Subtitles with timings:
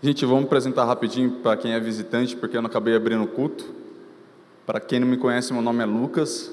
[0.00, 3.64] Gente, vamos apresentar rapidinho para quem é visitante, porque eu não acabei abrindo o culto.
[4.64, 6.52] Para quem não me conhece, meu nome é Lucas.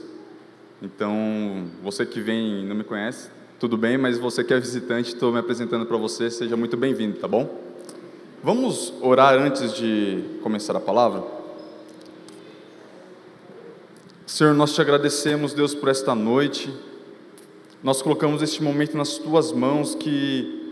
[0.81, 3.29] Então, você que vem e não me conhece,
[3.59, 7.19] tudo bem, mas você que é visitante, estou me apresentando para você, seja muito bem-vindo,
[7.19, 7.47] tá bom?
[8.43, 11.23] Vamos orar antes de começar a palavra?
[14.25, 16.73] Senhor, nós te agradecemos, Deus, por esta noite.
[17.83, 20.64] Nós colocamos este momento nas tuas mãos, que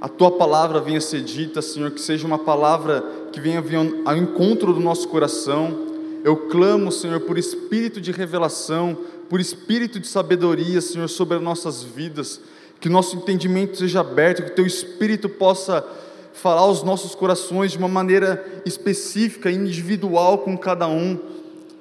[0.00, 3.62] a tua palavra venha ser dita, Senhor, que seja uma palavra que venha
[4.06, 5.88] ao encontro do nosso coração.
[6.24, 8.96] Eu clamo, Senhor, por espírito de revelação,
[9.28, 12.40] por espírito de sabedoria, Senhor, sobre as nossas vidas,
[12.80, 15.86] que nosso entendimento seja aberto, que teu espírito possa
[16.32, 21.18] falar aos nossos corações de uma maneira específica, individual com cada um,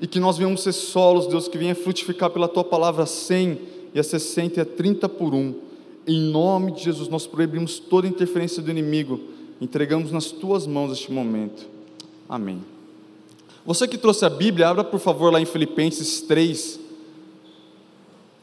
[0.02, 3.62] e que nós venhamos ser solos, Deus, que venha frutificar pela tua palavra 100
[3.94, 5.69] e a 60 e a 30 por um.
[6.10, 9.20] Em nome de Jesus, nós proibimos toda interferência do inimigo,
[9.62, 11.68] entregamos nas tuas mãos este momento.
[12.28, 12.66] Amém.
[13.64, 16.80] Você que trouxe a Bíblia, abra por favor lá em Filipenses 3,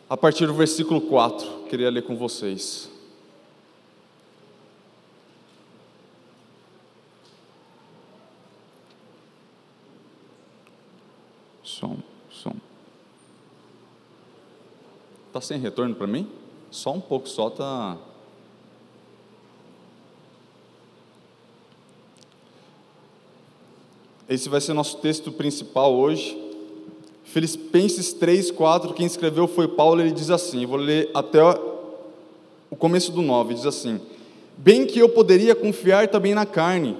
[0.08, 1.64] a partir do versículo 4.
[1.68, 2.88] Queria ler com vocês.
[11.64, 11.96] Som,
[12.30, 12.54] som.
[15.26, 16.45] Está sem retorno para mim?
[16.76, 17.96] Só um pouco, só tá.
[24.28, 26.36] Esse vai ser nosso texto principal hoje.
[27.24, 31.42] Filipenses 3, 4, quem escreveu foi Paulo, ele diz assim, vou ler até
[32.70, 33.98] o começo do 9, diz assim:
[34.58, 36.94] Bem que eu poderia confiar também na carne,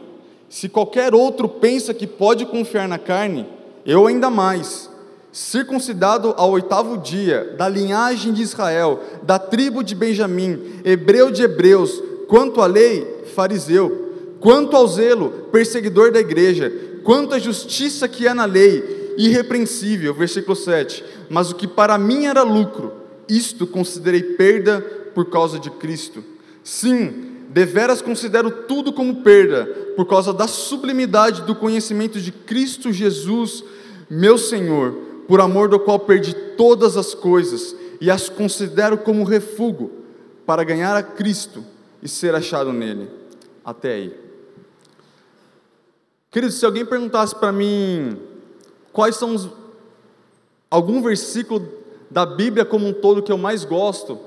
[0.48, 3.44] se qualquer outro pensa que pode confiar na carne,
[3.84, 4.90] eu ainda mais
[5.36, 12.02] circuncidado ao oitavo dia, da linhagem de Israel, da tribo de Benjamim, hebreu de hebreus,
[12.26, 16.72] quanto à lei, fariseu, quanto ao zelo, perseguidor da igreja,
[17.04, 21.04] quanto à justiça que há na lei, irrepreensível, versículo 7.
[21.28, 22.94] Mas o que para mim era lucro,
[23.28, 24.80] isto considerei perda
[25.14, 26.24] por causa de Cristo.
[26.64, 33.62] Sim, deveras considero tudo como perda, por causa da sublimidade do conhecimento de Cristo Jesus,
[34.08, 39.90] meu Senhor por amor do qual perdi todas as coisas e as considero como refúgio
[40.44, 41.64] para ganhar a Cristo
[42.02, 43.10] e ser achado nele.
[43.64, 44.20] Até aí.
[46.30, 48.16] Queridos, se alguém perguntasse para mim
[48.92, 49.48] quais são os,
[50.70, 51.66] algum versículo
[52.10, 54.18] da Bíblia como um todo que eu mais gosto,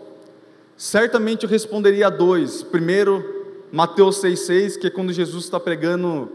[0.75, 2.63] certamente eu responderia a dois.
[2.63, 6.29] Primeiro, Mateus 6,6, que é quando Jesus está pregando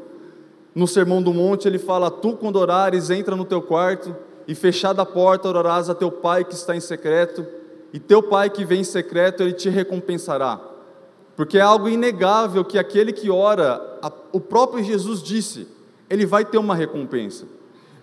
[0.75, 4.15] no Sermão do Monte, ele fala: Tu, quando orares, entra no teu quarto
[4.47, 7.47] e fechada a porta, orarás a teu pai que está em secreto,
[7.93, 10.61] e teu pai que vem em secreto, ele te recompensará.
[11.37, 13.81] Porque é algo inegável que aquele que ora,
[14.33, 15.69] o próprio Jesus disse,
[16.09, 17.47] ele vai ter uma recompensa.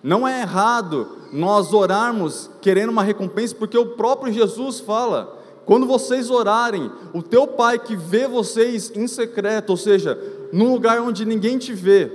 [0.02, 6.28] Não é errado nós orarmos querendo uma recompensa, porque o próprio Jesus fala: quando vocês
[6.28, 10.18] orarem, o teu pai que vê vocês em secreto, ou seja,
[10.52, 12.10] num lugar onde ninguém te vê,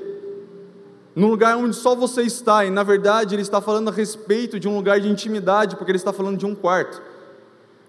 [1.17, 4.67] num lugar onde só você está, e na verdade ele está falando a respeito de
[4.67, 7.01] um lugar de intimidade, porque ele está falando de um quarto.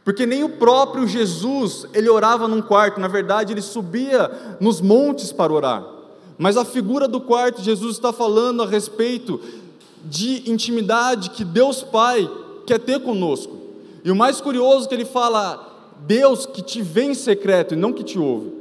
[0.02, 5.30] Porque nem o próprio Jesus, ele orava num quarto, na verdade ele subia nos montes
[5.30, 5.84] para orar.
[6.38, 9.38] Mas a figura do quarto, Jesus está falando a respeito
[10.02, 12.26] de intimidade que Deus Pai
[12.66, 13.58] quer ter conosco.
[14.02, 17.76] E o mais curioso é que ele fala, Deus que te vê em secreto e
[17.76, 18.57] não que te ouve.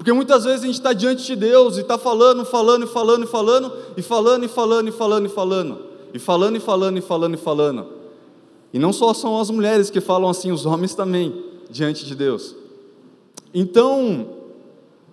[0.00, 3.70] Porque muitas vezes a gente está diante de Deus e está falando, falando, falando, falando,
[3.98, 5.78] e falando, e falando, e falando, e falando,
[6.14, 7.86] e falando, e falando, e falando, e falando.
[8.72, 12.56] E não só são as mulheres que falam assim, os homens também, diante de Deus.
[13.52, 14.26] Então,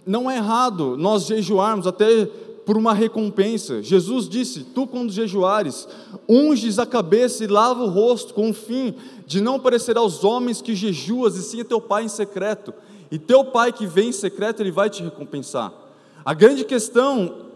[0.06, 2.26] não é errado nós jejuarmos até
[2.66, 3.84] por uma recompensa.
[3.84, 5.86] Jesus disse: Tu, quando jejuares,
[6.30, 8.96] unges a cabeça e lava o rosto, com o fim
[9.26, 12.74] de não parecer aos homens que jejuas, e sim a teu Pai em secreto
[13.12, 15.74] e teu pai que vem em secreto, ele vai te recompensar.
[16.26, 17.48] A grande questão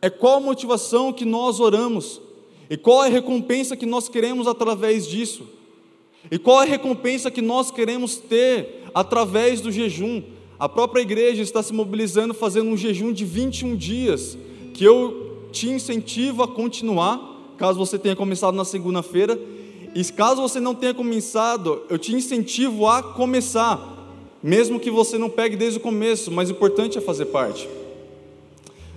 [0.00, 2.20] é qual a motivação que nós oramos,
[2.70, 5.46] e qual a recompensa que nós queremos através disso,
[6.30, 10.22] e qual a recompensa que nós queremos ter através do jejum.
[10.58, 14.38] A própria igreja está se mobilizando, fazendo um jejum de 21 dias,
[14.72, 19.38] que eu te incentivo a continuar, caso você tenha começado na segunda-feira,
[19.94, 23.93] e caso você não tenha começado, eu te incentivo a começar
[24.44, 27.66] mesmo que você não pegue desde o começo, mas o importante é fazer parte.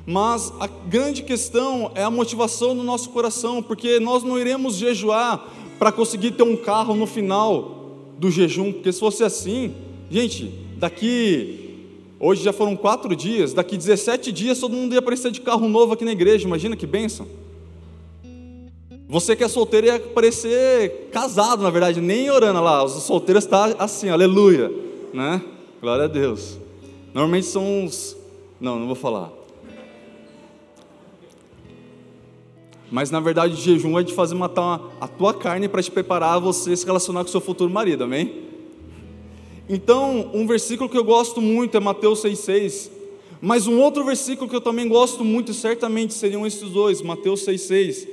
[0.06, 5.48] Mas a grande questão é a motivação do nosso coração, porque nós não iremos jejuar
[5.80, 9.74] para conseguir ter um carro no final do jejum, porque se fosse assim,
[10.12, 11.64] gente, daqui
[12.20, 15.94] Hoje já foram quatro dias, daqui 17 dias todo mundo ia aparecer de carro novo
[15.94, 17.28] aqui na igreja, imagina que bênção.
[19.08, 23.72] Você que é solteiro ia parecer casado, na verdade, nem orando lá, os solteiros estão
[23.72, 24.87] tá assim, aleluia,
[25.18, 25.42] né?
[25.82, 26.60] Glória a Deus.
[27.12, 28.16] Normalmente são os.
[28.62, 29.32] Não, não vou falar.
[32.90, 36.36] Mas na verdade o jejum é de fazer matar a tua carne para te preparar
[36.36, 38.44] a você se relacionar com o seu futuro marido, amém?
[39.68, 42.92] Então, um versículo que eu gosto muito é Mateus 6,6.
[43.42, 48.08] Mas um outro versículo que eu também gosto muito, certamente seriam esses dois, Mateus 6,6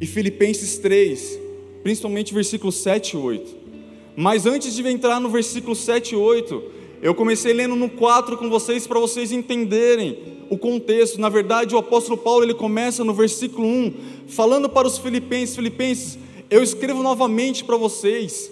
[0.00, 1.38] e Filipenses 3,
[1.82, 3.65] principalmente versículos 7 e 8.
[4.16, 6.62] Mas antes de entrar no versículo 7 e 8,
[7.02, 10.18] eu comecei lendo no 4 com vocês para vocês entenderem
[10.48, 11.20] o contexto.
[11.20, 13.94] Na verdade, o apóstolo Paulo ele começa no versículo 1,
[14.28, 16.18] falando para os filipenses: Filipenses,
[16.48, 18.50] eu escrevo novamente para vocês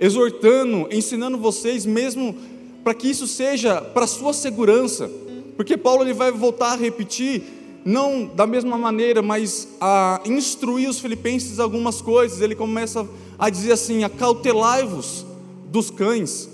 [0.00, 2.34] exortando, ensinando vocês mesmo
[2.82, 5.10] para que isso seja para sua segurança,
[5.56, 7.42] porque Paulo ele vai voltar a repetir
[7.84, 12.40] não da mesma maneira, mas a instruir os filipenses algumas coisas.
[12.40, 13.08] Ele começa
[13.38, 15.26] a dizer assim: acautelai-vos
[15.66, 16.48] dos cães.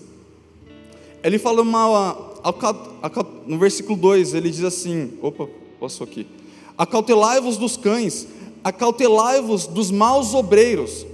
[1.23, 2.17] Ele fala uma,
[3.47, 5.49] no versículo 2, ele diz assim: opa,
[5.81, 6.27] passou aqui.
[6.77, 8.27] Acautelai-vos dos cães,
[8.63, 11.07] acautelai-vos dos maus obreiros.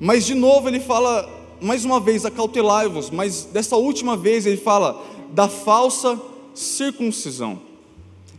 [0.00, 1.28] Mas de novo ele fala
[1.60, 6.18] mais uma vez, acautelai-vos, mas dessa última vez ele fala da falsa
[6.54, 7.67] circuncisão.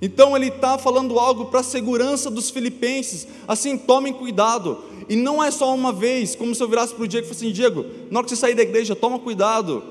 [0.01, 4.77] Então ele está falando algo para a segurança dos filipenses, assim, tomem cuidado.
[5.09, 7.45] E não é só uma vez, como se eu virasse para o Diego e falasse
[7.45, 9.83] assim, Diego, na hora que você sair da igreja, toma cuidado.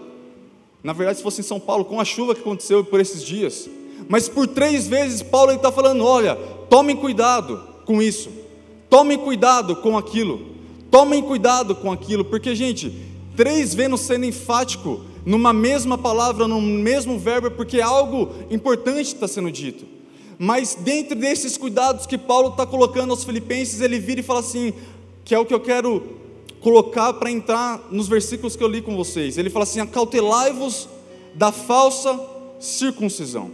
[0.83, 3.69] Na verdade, se fosse em São Paulo, com a chuva que aconteceu por esses dias.
[4.09, 6.37] Mas por três vezes Paulo está falando, olha,
[6.71, 8.31] tomem cuidado com isso.
[8.89, 10.57] Tomem cuidado com aquilo.
[10.91, 12.95] Tomem cuidado com aquilo, porque, gente,
[13.37, 19.51] três vezes sendo enfático numa mesma palavra, num mesmo verbo, porque algo importante está sendo
[19.51, 19.98] dito.
[20.39, 24.73] Mas dentro desses cuidados que Paulo está colocando aos filipenses, ele vira e fala assim,
[25.25, 26.19] que é o que eu quero
[26.61, 29.37] colocar para entrar nos versículos que eu li com vocês.
[29.37, 30.89] Ele fala assim: acautelai-vos
[31.35, 32.19] da falsa
[32.59, 33.51] circuncisão.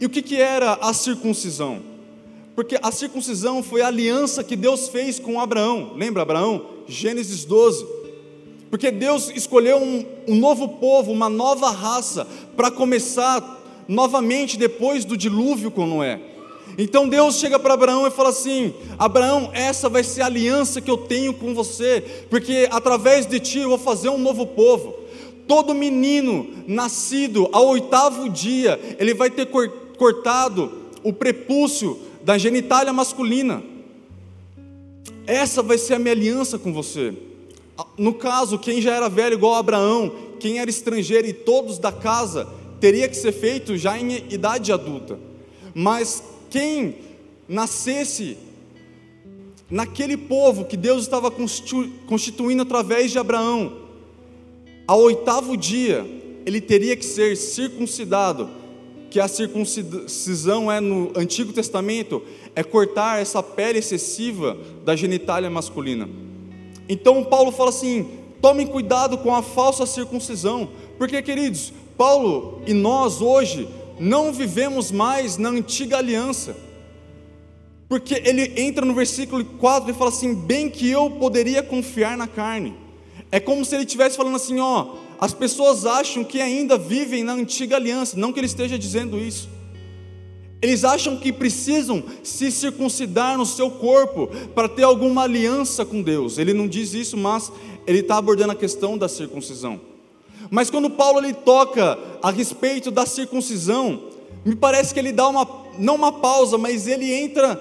[0.00, 1.82] E o que, que era a circuncisão?
[2.54, 5.92] Porque a circuncisão foi a aliança que Deus fez com Abraão.
[5.94, 6.66] Lembra Abraão?
[6.86, 7.86] Gênesis 12.
[8.70, 12.26] Porque Deus escolheu um, um novo povo, uma nova raça,
[12.56, 13.40] para começar
[13.88, 16.20] novamente depois do dilúvio com Noé.
[16.78, 20.90] Então Deus chega para Abraão e fala assim: Abraão, essa vai ser a aliança que
[20.90, 24.94] eu tenho com você, porque através de ti eu vou fazer um novo povo.
[25.46, 29.48] Todo menino nascido ao oitavo dia, ele vai ter
[29.96, 30.72] cortado
[31.04, 33.62] o prepúcio da genitália masculina.
[35.24, 37.14] Essa vai ser a minha aliança com você.
[37.96, 41.92] No caso, quem já era velho igual a Abraão, quem era estrangeiro e todos da
[41.92, 42.48] casa,
[42.80, 45.18] teria que ser feito já em idade adulta.
[45.74, 46.96] Mas quem
[47.48, 48.36] nascesse
[49.70, 53.84] naquele povo que Deus estava constituindo através de Abraão,
[54.86, 56.06] ao oitavo dia,
[56.44, 58.48] ele teria que ser circuncidado,
[59.10, 62.22] que a circuncisão é no Antigo Testamento,
[62.54, 66.08] é cortar essa pele excessiva da genitália masculina.
[66.88, 68.08] Então Paulo fala assim:
[68.40, 70.68] tomem cuidado com a falsa circuncisão,
[70.98, 76.56] porque queridos, Paulo e nós hoje não vivemos mais na antiga aliança.
[77.88, 82.26] Porque ele entra no versículo 4 e fala assim: bem que eu poderia confiar na
[82.26, 82.74] carne.
[83.30, 87.32] É como se ele estivesse falando assim: ó, as pessoas acham que ainda vivem na
[87.32, 89.48] antiga aliança, não que ele esteja dizendo isso.
[90.60, 96.38] Eles acham que precisam se circuncidar no seu corpo para ter alguma aliança com Deus.
[96.38, 97.52] Ele não diz isso, mas
[97.86, 99.80] ele está abordando a questão da circuncisão.
[100.50, 104.02] Mas quando Paulo ele toca a respeito da circuncisão,
[104.44, 105.48] me parece que ele dá uma,
[105.78, 107.60] não uma pausa, mas ele entra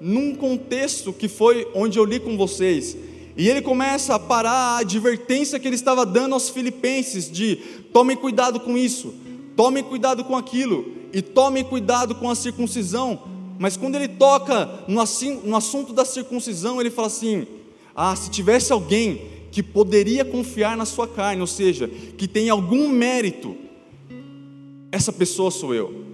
[0.00, 2.96] num contexto que foi onde eu li com vocês.
[3.36, 7.56] E ele começa a parar a advertência que ele estava dando aos filipenses de
[7.92, 9.14] tomem cuidado com isso,
[9.56, 13.22] tomem cuidado com aquilo, e tomem cuidado com a circuncisão.
[13.58, 15.02] Mas quando ele toca no,
[15.44, 17.46] no assunto da circuncisão, ele fala assim:
[17.94, 21.86] ah, se tivesse alguém que poderia confiar na sua carne, ou seja,
[22.18, 23.56] que tem algum mérito,
[24.90, 26.04] essa pessoa sou eu.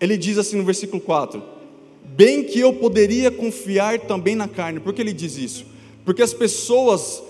[0.00, 1.42] Ele diz assim no versículo 4:
[2.04, 5.66] Bem que eu poderia confiar também na carne, por que ele diz isso?
[6.04, 7.20] Porque as pessoas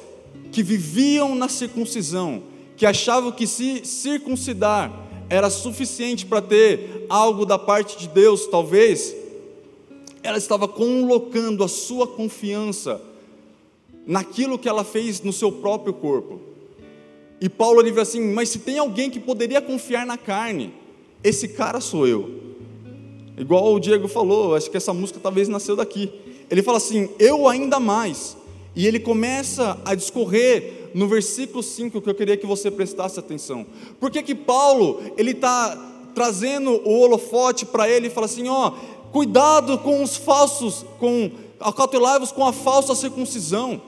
[0.53, 2.43] que viviam na circuncisão,
[2.77, 4.93] que achavam que se circuncidar
[5.31, 9.17] era suficiente para ter algo da parte de Deus, talvez,
[10.23, 13.01] ela estava colocando a sua confiança
[14.07, 16.41] naquilo que ela fez no seu próprio corpo.
[17.41, 20.73] E Paulo ele vira assim: Mas se tem alguém que poderia confiar na carne,
[21.23, 22.49] esse cara sou eu.
[23.37, 26.11] Igual o Diego falou, acho que essa música talvez nasceu daqui.
[26.51, 28.37] Ele fala assim: Eu ainda mais.
[28.75, 33.67] E ele começa a discorrer no versículo 5 que eu queria que você prestasse atenção.
[34.01, 35.77] Por que que Paulo, ele está
[36.15, 38.73] trazendo o holofote para ele e fala assim: ó,
[39.13, 43.81] cuidado com os falsos, com acautelai-vos com a falsa circuncisão.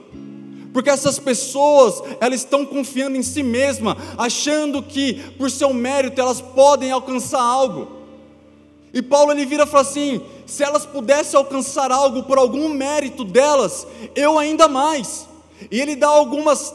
[0.73, 6.39] Porque essas pessoas, elas estão confiando em si mesma, achando que por seu mérito elas
[6.39, 7.99] podem alcançar algo.
[8.93, 13.23] E Paulo ele vira e fala assim: se elas pudessem alcançar algo por algum mérito
[13.23, 13.85] delas,
[14.15, 15.27] eu ainda mais.
[15.69, 16.73] E ele dá algumas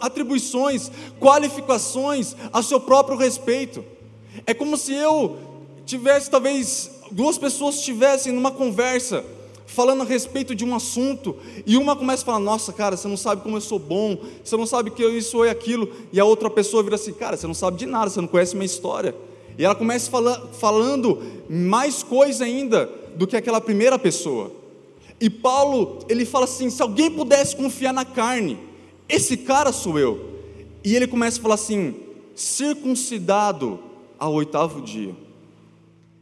[0.00, 3.84] atribuições, qualificações a seu próprio respeito.
[4.46, 5.38] É como se eu
[5.84, 9.24] tivesse, talvez, duas pessoas estivessem numa conversa,
[9.66, 11.36] falando a respeito de um assunto,
[11.66, 14.56] e uma começa a falar: Nossa, cara, você não sabe como eu sou bom, você
[14.56, 17.46] não sabe que eu isso ou aquilo, e a outra pessoa vira assim: Cara, você
[17.46, 19.14] não sabe de nada, você não conhece minha história.
[19.58, 24.52] E ela começa fala, falando mais coisa ainda do que aquela primeira pessoa.
[25.20, 28.58] E Paulo, ele fala assim: se alguém pudesse confiar na carne,
[29.08, 30.36] esse cara sou eu.
[30.84, 31.94] E ele começa a falar assim:
[32.34, 33.78] circuncidado
[34.18, 35.25] ao oitavo dia.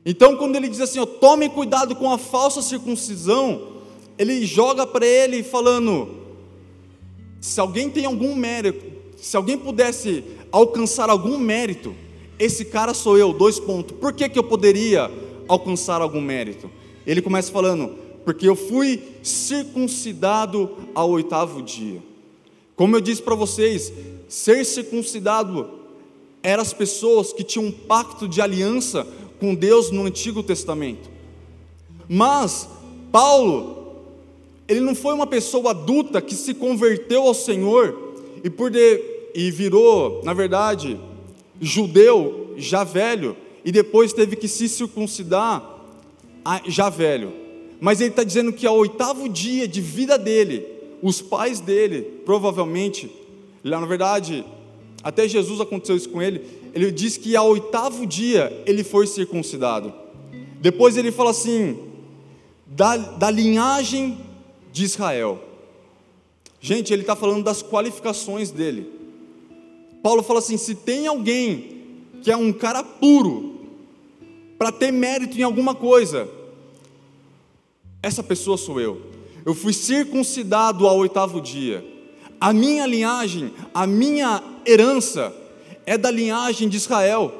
[0.07, 3.75] Então, quando ele diz assim, ó, tome cuidado com a falsa circuncisão,
[4.19, 6.09] ele joga para ele falando:
[7.41, 8.85] se alguém tem algum mérito,
[9.17, 11.95] se alguém pudesse alcançar algum mérito,
[12.39, 13.33] esse cara sou eu.
[13.33, 13.97] Dois pontos.
[13.97, 15.11] Por que, que eu poderia
[15.49, 16.71] alcançar algum mérito?
[17.07, 22.03] Ele começa falando: porque eu fui circuncidado ao oitavo dia.
[22.77, 23.93] Como eu disse para vocês,
[24.29, 25.71] ser circuncidado
[26.43, 29.07] eram as pessoas que tinham um pacto de aliança
[29.45, 31.11] com Deus no Antigo Testamento.
[32.09, 32.67] Mas
[33.13, 33.95] Paulo,
[34.67, 39.03] ele não foi uma pessoa adulta que se converteu ao Senhor e por de,
[39.35, 40.99] e virou, na verdade,
[41.61, 45.63] judeu já velho e depois teve que se circuncidar
[46.67, 47.31] já velho.
[47.79, 50.67] Mas ele está dizendo que ao oitavo dia de vida dele,
[51.03, 53.11] os pais dele, provavelmente,
[53.63, 54.43] lá na verdade,
[55.03, 56.63] até Jesus aconteceu isso com ele.
[56.75, 59.95] Ele diz que ao oitavo dia ele foi circuncidado.
[60.61, 61.78] Depois ele fala assim:
[62.66, 64.19] da, da linhagem
[64.73, 65.40] de Israel.
[66.61, 68.90] Gente, ele está falando das qualificações dele.
[70.02, 73.54] Paulo fala assim: se tem alguém que é um cara puro,
[74.59, 76.28] para ter mérito em alguma coisa,
[78.02, 79.00] essa pessoa sou eu.
[79.47, 81.85] Eu fui circuncidado ao oitavo dia.
[82.40, 85.33] A minha linhagem, a minha herança
[85.87, 87.33] é da linhagem de Israel.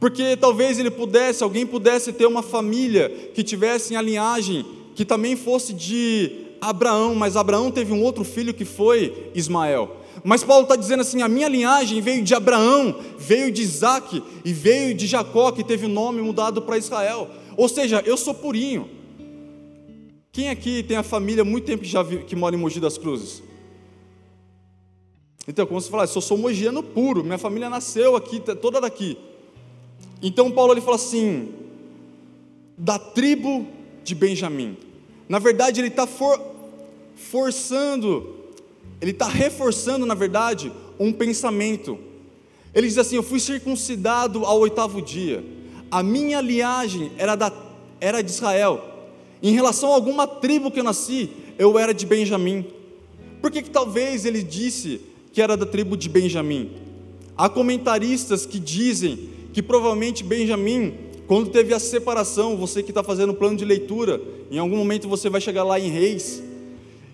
[0.00, 5.36] Porque talvez ele pudesse, alguém pudesse ter uma família que tivesse a linhagem que também
[5.36, 9.96] fosse de Abraão, mas Abraão teve um outro filho que foi Ismael.
[10.24, 14.52] Mas Paulo está dizendo assim: a minha linhagem veio de Abraão, veio de Isaac e
[14.52, 17.28] veio de Jacó, que teve o nome mudado para Israel.
[17.56, 18.88] Ou seja, eu sou purinho.
[20.32, 22.98] Quem aqui tem a família muito tempo que, já vi, que mora em Mogi das
[22.98, 23.42] Cruzes?
[25.48, 29.16] Então, como você fala, eu sou mogiano puro, minha família nasceu aqui, toda daqui.
[30.22, 31.48] Então, Paulo ele fala assim:
[32.76, 33.66] da tribo
[34.04, 34.76] de Benjamim.
[35.26, 36.38] Na verdade, ele está for,
[37.16, 38.36] forçando,
[39.00, 41.98] ele está reforçando, na verdade, um pensamento.
[42.74, 45.42] Ele diz assim: Eu fui circuncidado ao oitavo dia,
[45.90, 47.50] a minha linhagem era, da,
[48.02, 48.84] era de Israel.
[49.42, 52.66] Em relação a alguma tribo que eu nasci, eu era de Benjamim.
[53.40, 55.00] Por que, que talvez ele disse
[55.32, 56.70] que era da tribo de Benjamim.
[57.36, 60.94] Há comentaristas que dizem que provavelmente Benjamim,
[61.26, 64.20] quando teve a separação, você que está fazendo plano de leitura,
[64.50, 66.42] em algum momento você vai chegar lá em Reis,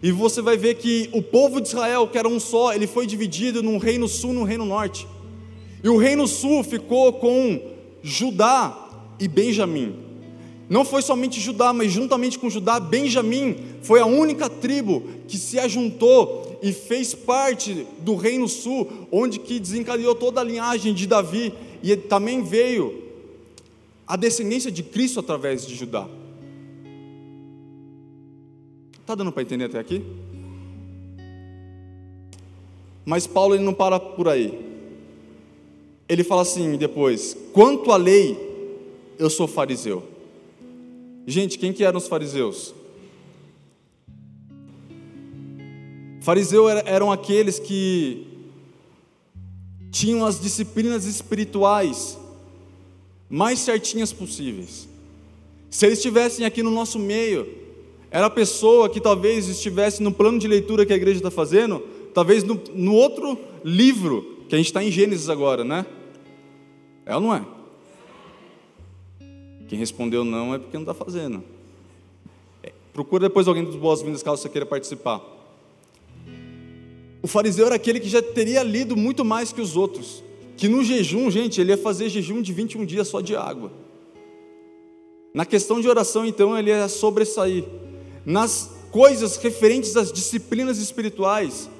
[0.02, 3.06] e você vai ver que o povo de Israel, que era um só, ele foi
[3.06, 5.06] dividido num reino sul e num reino norte.
[5.82, 7.60] E o reino sul ficou com
[8.02, 9.96] Judá e Benjamim.
[10.68, 15.58] Não foi somente Judá, mas juntamente com Judá, Benjamim foi a única tribo que se
[15.58, 21.52] ajuntou e fez parte do reino sul, onde que desencadeou toda a linhagem de Davi
[21.82, 23.04] e também veio
[24.06, 26.08] a descendência de Cristo através de Judá.
[29.04, 30.02] Tá dando para entender até aqui?
[33.04, 34.58] Mas Paulo ele não para por aí.
[36.08, 38.38] Ele fala assim depois: quanto à lei,
[39.18, 40.02] eu sou fariseu.
[41.26, 42.74] Gente, quem que eram os fariseus?
[46.24, 48.26] Fariseus eram aqueles que
[49.90, 52.18] tinham as disciplinas espirituais
[53.28, 54.88] mais certinhas possíveis.
[55.68, 57.46] Se eles estivessem aqui no nosso meio,
[58.10, 61.80] era a pessoa que talvez estivesse no plano de leitura que a igreja está fazendo,
[62.14, 65.84] talvez no, no outro livro, que a gente está em Gênesis agora, né?
[67.04, 67.44] É ou não é?
[69.68, 71.44] Quem respondeu não é porque não está fazendo.
[72.62, 75.33] É, procura depois alguém dos boas-vindas caso você queira participar.
[77.24, 80.22] O fariseu era aquele que já teria lido muito mais que os outros.
[80.58, 83.72] Que no jejum, gente, ele ia fazer jejum de 21 dias só de água.
[85.32, 87.64] Na questão de oração, então, ele ia sobressair.
[88.26, 91.70] Nas coisas referentes às disciplinas espirituais,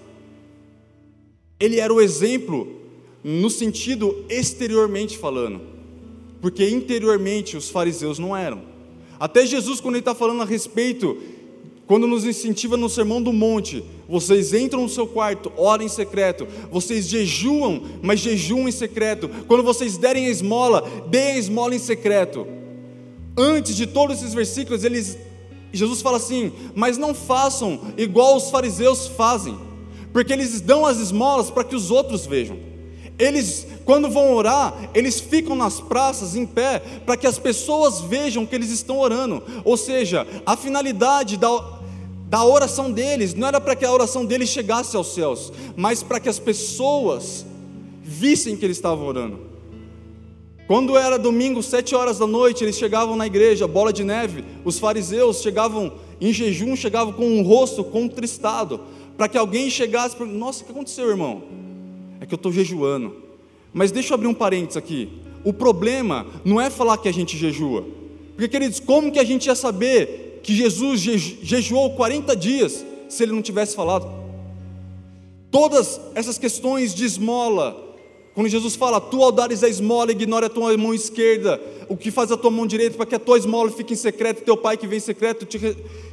[1.61, 2.81] ele era o exemplo
[3.23, 5.61] no sentido exteriormente falando,
[6.41, 8.63] porque interiormente os fariseus não eram.
[9.21, 11.19] Até Jesus, quando ele está falando a respeito,
[11.87, 16.47] quando nos incentiva no sermão do monte, vocês entram no seu quarto, orem em secreto,
[16.71, 19.29] vocês jejuam, mas jejuam em secreto.
[19.47, 22.47] Quando vocês derem a esmola, deem a esmola em secreto.
[23.37, 25.19] Antes de todos esses versículos, eles,
[25.73, 29.59] Jesus fala assim: mas não façam igual os fariseus fazem,
[30.13, 32.75] porque eles dão as esmolas para que os outros vejam.
[33.19, 38.45] Eles, quando vão orar, eles ficam nas praças em pé para que as pessoas vejam
[38.45, 39.43] que eles estão orando.
[39.65, 41.49] Ou seja, a finalidade da,
[42.35, 46.19] da oração deles não era para que a oração deles chegasse aos céus, mas para
[46.19, 47.47] que as pessoas
[48.03, 49.39] vissem que eles estavam orando.
[50.67, 54.45] Quando era domingo, sete horas da noite, eles chegavam na igreja, bola de neve.
[54.65, 58.81] Os fariseus chegavam em jejum, chegavam com um rosto contristado,
[59.17, 61.41] para que alguém chegasse e Nossa, o que aconteceu, irmão?
[62.21, 63.15] é que eu estou jejuando.
[63.73, 65.09] Mas deixa eu abrir um parênteses aqui.
[65.45, 67.85] O problema não é falar que a gente jejua.
[68.33, 73.33] Porque, queridos, como que a gente ia saber que Jesus jejuou 40 dias se ele
[73.33, 74.07] não tivesse falado?
[75.51, 77.97] Todas essas questões de esmola,
[78.35, 81.59] quando Jesus fala, tu ao dares a esmola, ignora a tua mão esquerda,
[81.89, 84.45] o que faz a tua mão direita, para que a tua esmola fique em secreto,
[84.45, 85.59] teu pai que vem em secreto te,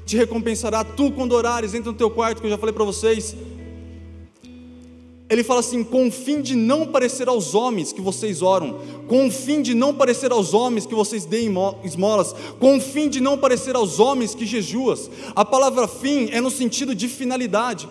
[0.05, 0.83] te recompensará.
[0.83, 3.35] Tu, quando orares, entra no teu quarto, que eu já falei para vocês,
[5.31, 9.27] ele fala assim: com o fim de não parecer aos homens que vocês oram, com
[9.27, 11.49] o fim de não parecer aos homens que vocês deem
[11.85, 15.09] esmolas, com o fim de não parecer aos homens que jejuas.
[15.33, 17.87] A palavra fim é no sentido de finalidade.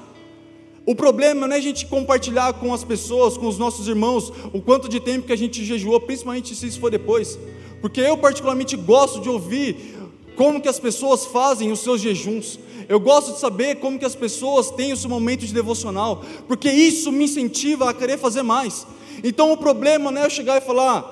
[0.85, 4.61] O problema não é a gente compartilhar com as pessoas, com os nossos irmãos, o
[4.61, 7.39] quanto de tempo que a gente jejuou, principalmente se isso for depois.
[7.81, 10.00] Porque eu particularmente gosto de ouvir
[10.41, 12.59] como que as pessoas fazem os seus jejuns.
[12.89, 16.71] Eu gosto de saber como que as pessoas têm o seu momento de devocional, porque
[16.71, 18.87] isso me incentiva a querer fazer mais.
[19.23, 21.03] Então o problema não é eu chegar e falar,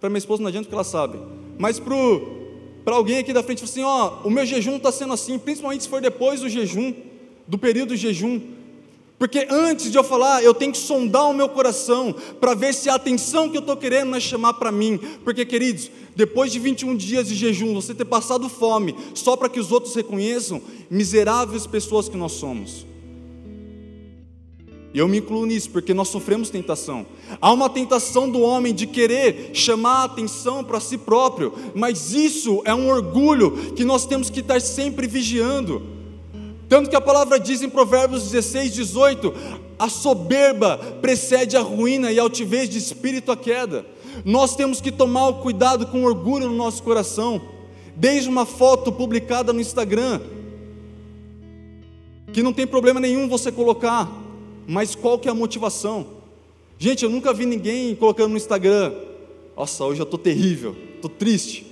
[0.00, 1.16] para minha esposa não adianta que ela sabe,
[1.60, 5.84] mas para alguém aqui da frente, assim, ó, o meu jejum está sendo assim, principalmente
[5.84, 6.92] se for depois do jejum,
[7.46, 8.40] do período de jejum.
[9.20, 12.88] Porque antes de eu falar, eu tenho que sondar o meu coração para ver se
[12.88, 14.98] a atenção que eu estou querendo é chamar para mim.
[15.22, 19.60] Porque, queridos, depois de 21 dias de jejum, você ter passado fome, só para que
[19.60, 22.86] os outros reconheçam, miseráveis pessoas que nós somos.
[24.94, 27.04] E eu me incluo nisso, porque nós sofremos tentação.
[27.42, 32.62] Há uma tentação do homem de querer chamar a atenção para si próprio, mas isso
[32.64, 35.99] é um orgulho que nós temos que estar sempre vigiando.
[36.70, 39.34] Tanto que a palavra diz em Provérbios 16, 18:
[39.76, 43.84] a soberba precede a ruína e a altivez de espírito a queda.
[44.24, 47.42] Nós temos que tomar o cuidado com orgulho no nosso coração.
[47.96, 50.20] Desde uma foto publicada no Instagram,
[52.32, 54.08] que não tem problema nenhum você colocar,
[54.64, 56.06] mas qual que é a motivação?
[56.78, 58.94] Gente, eu nunca vi ninguém colocando no Instagram,
[59.56, 61.69] nossa, hoje eu estou terrível, estou triste.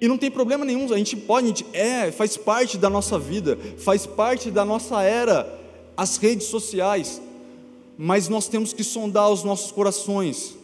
[0.00, 3.18] E não tem problema nenhum, a gente pode, a gente é, faz parte da nossa
[3.18, 5.58] vida, faz parte da nossa era,
[5.96, 7.20] as redes sociais,
[7.96, 10.56] mas nós temos que sondar os nossos corações.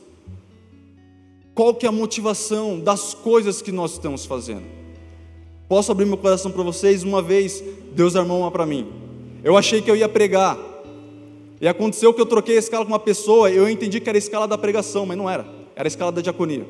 [1.53, 4.63] Qual que é a motivação das coisas que nós estamos fazendo?
[5.69, 7.03] Posso abrir meu coração para vocês?
[7.03, 8.93] Uma vez, Deus armou uma para mim.
[9.43, 10.57] Eu achei que eu ia pregar.
[11.61, 14.21] E aconteceu que eu troquei a escala com uma pessoa, eu entendi que era a
[14.21, 15.47] escala da pregação, mas não era.
[15.75, 16.67] Era a escala da diaconia.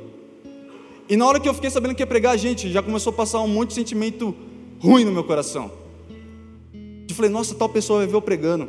[1.08, 3.40] E na hora que eu fiquei sabendo que ia pregar, gente, já começou a passar
[3.40, 4.34] um monte de sentimento
[4.80, 5.70] ruim no meu coração.
[7.08, 8.68] Eu falei, nossa, tal pessoa vai ver eu pregando.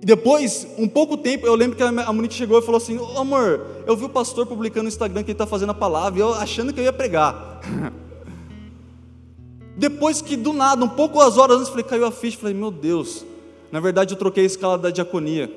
[0.00, 3.18] E depois, um pouco tempo, eu lembro que a Monique chegou e falou assim: oh,
[3.18, 6.22] amor, eu vi o pastor publicando no Instagram que ele está fazendo a palavra, e
[6.22, 7.60] eu achando que eu ia pregar.
[9.76, 12.70] depois que do nada, um pouco as horas antes, falei, caiu a ficha, falei, meu
[12.70, 13.24] Deus,
[13.70, 15.52] na verdade eu troquei a escala da diaconia,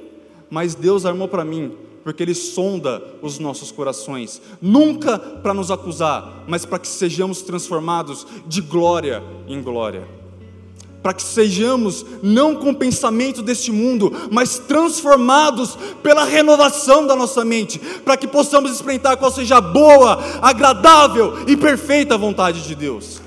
[0.50, 6.44] mas Deus armou para mim porque Ele sonda os nossos corações, nunca para nos acusar,
[6.48, 10.08] mas para que sejamos transformados de glória em glória.
[11.02, 17.44] Para que sejamos não com o pensamento deste mundo, mas transformados pela renovação da nossa
[17.44, 23.20] mente, para que possamos experimentar qual seja a boa, agradável e perfeita vontade de Deus.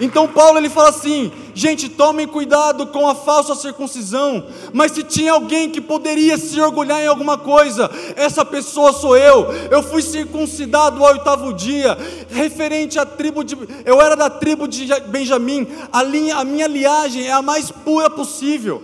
[0.00, 1.30] Então Paulo ele fala assim:
[1.60, 7.02] gente, tomem cuidado com a falsa circuncisão, mas se tinha alguém que poderia se orgulhar
[7.02, 9.52] em alguma coisa, essa pessoa sou eu.
[9.70, 11.98] Eu fui circuncidado ao oitavo dia,
[12.30, 13.58] referente à tribo de.
[13.84, 18.08] Eu era da tribo de Benjamim, a, linha, a minha liagem é a mais pura
[18.08, 18.82] possível.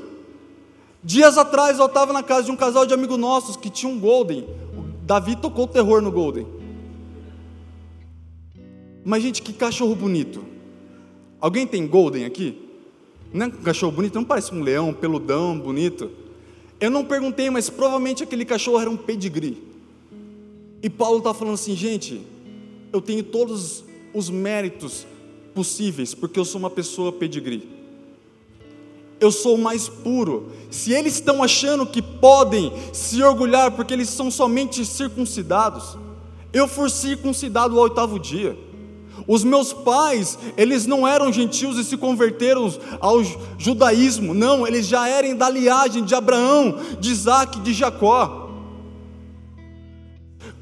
[1.03, 3.99] Dias atrás eu estava na casa de um casal de amigos nossos que tinha um
[3.99, 4.43] Golden.
[4.77, 6.47] O Davi tocou terror no Golden.
[9.03, 10.45] Mas, gente, que cachorro bonito.
[11.41, 12.66] Alguém tem Golden aqui?
[13.37, 14.15] Não é um cachorro bonito?
[14.15, 16.11] Não parece um leão, peludão, bonito?
[16.81, 19.63] Eu não perguntei, mas provavelmente aquele cachorro era um pedigree.
[20.83, 22.23] E Paulo está falando assim, gente,
[22.93, 25.07] eu tenho todos os méritos
[25.55, 27.69] possíveis, porque eu sou uma pessoa pedigree.
[29.21, 30.53] Eu sou o mais puro.
[30.71, 35.99] Se eles estão achando que podem se orgulhar porque eles são somente circuncidados,
[36.55, 38.57] eu fui circuncidado ao oitavo dia.
[39.27, 43.23] Os meus pais, eles não eram gentios e se converteram ao
[43.59, 48.45] judaísmo, não, eles já eram da linhagem de Abraão, de Isaac, de Jacó.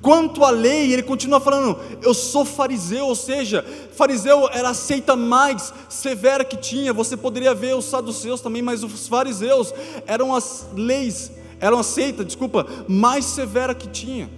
[0.04, 3.64] Quanto à lei, ele continua falando, eu sou fariseu, ou seja,
[3.96, 6.92] fariseu era a seita mais severa que tinha.
[6.92, 9.72] Você poderia ver os saduceus também, mas os fariseus
[10.06, 14.28] eram as leis, eram a seita, desculpa, mais severa que tinha.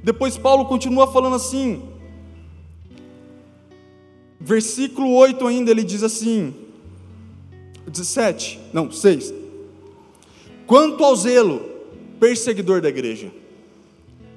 [0.00, 1.82] Depois Paulo continua falando assim,
[4.44, 6.54] Versículo 8 ainda, ele diz assim,
[7.86, 9.32] 17, não, 6.
[10.66, 11.62] Quanto ao zelo,
[12.20, 13.32] perseguidor da igreja.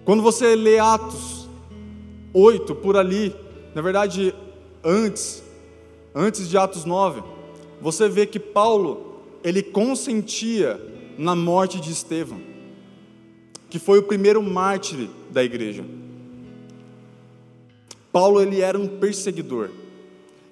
[0.05, 1.49] Quando você lê Atos
[2.33, 3.35] 8 por ali,
[3.75, 4.33] na verdade,
[4.81, 5.43] antes,
[6.15, 7.21] antes de Atos 9,
[7.81, 10.79] você vê que Paulo, ele consentia
[11.17, 12.39] na morte de Estevão,
[13.69, 15.83] que foi o primeiro mártir da igreja.
[18.09, 19.69] Paulo ele era um perseguidor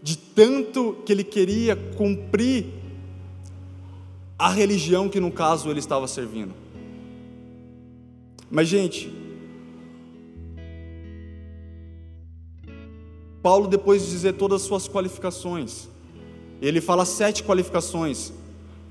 [0.05, 2.67] de tanto que ele queria cumprir
[4.37, 6.53] a religião que no caso ele estava servindo.
[8.47, 9.11] Mas, gente,
[13.41, 15.87] Paulo, depois de dizer todas as suas qualificações,
[16.61, 18.31] ele fala sete qualificações,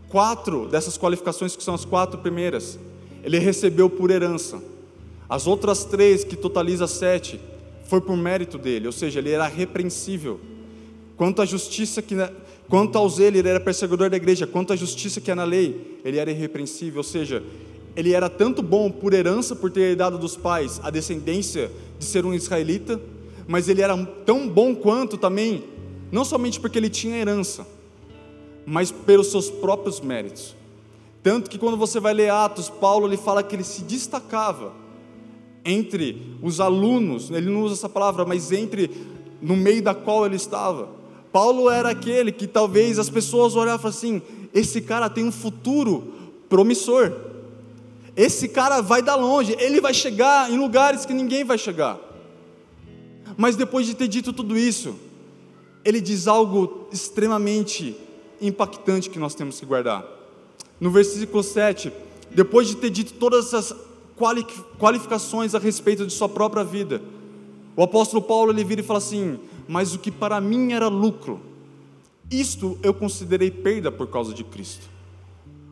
[0.09, 2.77] quatro dessas qualificações, que são as quatro primeiras,
[3.23, 4.61] ele recebeu por herança,
[5.29, 7.41] as outras três, que totaliza sete,
[7.85, 10.41] foi por mérito dele, ou seja, ele era repreensível
[11.17, 12.31] Quanto à justiça que na,
[12.69, 14.47] quanto ao zelo, ele era perseguidor da igreja.
[14.47, 16.99] Quanto à justiça que é na lei, ele era irrepreensível.
[16.99, 17.43] Ou seja,
[17.97, 22.25] ele era tanto bom por herança, por ter herdado dos pais a descendência de ser
[22.25, 23.01] um israelita,
[23.47, 23.97] mas ele era
[24.27, 25.65] tão bom quanto também,
[26.11, 27.67] não somente porque ele tinha herança,
[28.67, 30.57] mas pelos seus próprios méritos.
[31.23, 34.73] Tanto que quando você vai ler Atos, Paulo ele fala que ele se destacava
[35.65, 38.91] entre os alunos, ele não usa essa palavra, mas entre
[39.41, 40.89] no meio da qual ele estava.
[41.35, 44.23] Paulo era aquele que talvez as pessoas olhavam assim:
[44.55, 46.13] esse cara tem um futuro
[46.49, 47.13] promissor.
[48.17, 51.99] Esse cara vai dar longe, ele vai chegar em lugares que ninguém vai chegar.
[53.37, 54.95] Mas depois de ter dito tudo isso,
[55.85, 57.97] ele diz algo extremamente
[58.41, 60.07] impactante que nós temos que guardar.
[60.79, 61.93] No versículo 7,
[62.31, 63.75] depois de ter dito todas essas
[64.79, 67.03] qualificações a respeito de sua própria vida,
[67.75, 71.41] o apóstolo Paulo ele vira e fala assim: mas o que para mim era lucro,
[72.31, 74.89] isto eu considerei perda por causa de Cristo.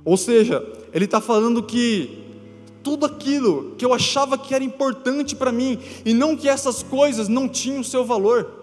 [0.05, 2.18] Ou seja, ele está falando que
[2.83, 7.28] tudo aquilo que eu achava que era importante para mim, e não que essas coisas
[7.28, 8.61] não tinham seu valor.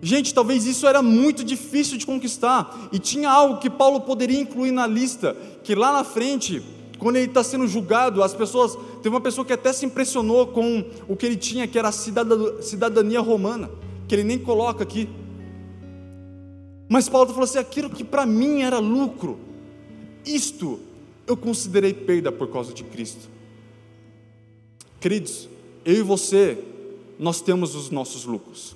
[0.00, 4.70] Gente, talvez isso era muito difícil de conquistar, e tinha algo que Paulo poderia incluir
[4.70, 6.62] na lista, que lá na frente,
[6.98, 8.76] quando ele está sendo julgado, as pessoas.
[9.02, 11.92] Teve uma pessoa que até se impressionou com o que ele tinha, que era a
[11.92, 13.70] cidadania romana
[14.08, 15.08] que ele nem coloca aqui.
[16.88, 19.38] Mas Paulo falou assim: aquilo que para mim era lucro,
[20.24, 20.80] isto
[21.26, 23.28] eu considerei perda por causa de Cristo.
[24.98, 25.48] Queridos,
[25.84, 26.58] eu e você,
[27.18, 28.74] nós temos os nossos lucros.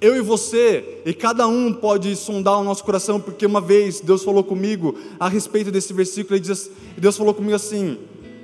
[0.00, 4.22] Eu e você, e cada um pode sondar o nosso coração, porque uma vez Deus
[4.22, 7.98] falou comigo a respeito desse versículo, diz, Deus falou comigo assim,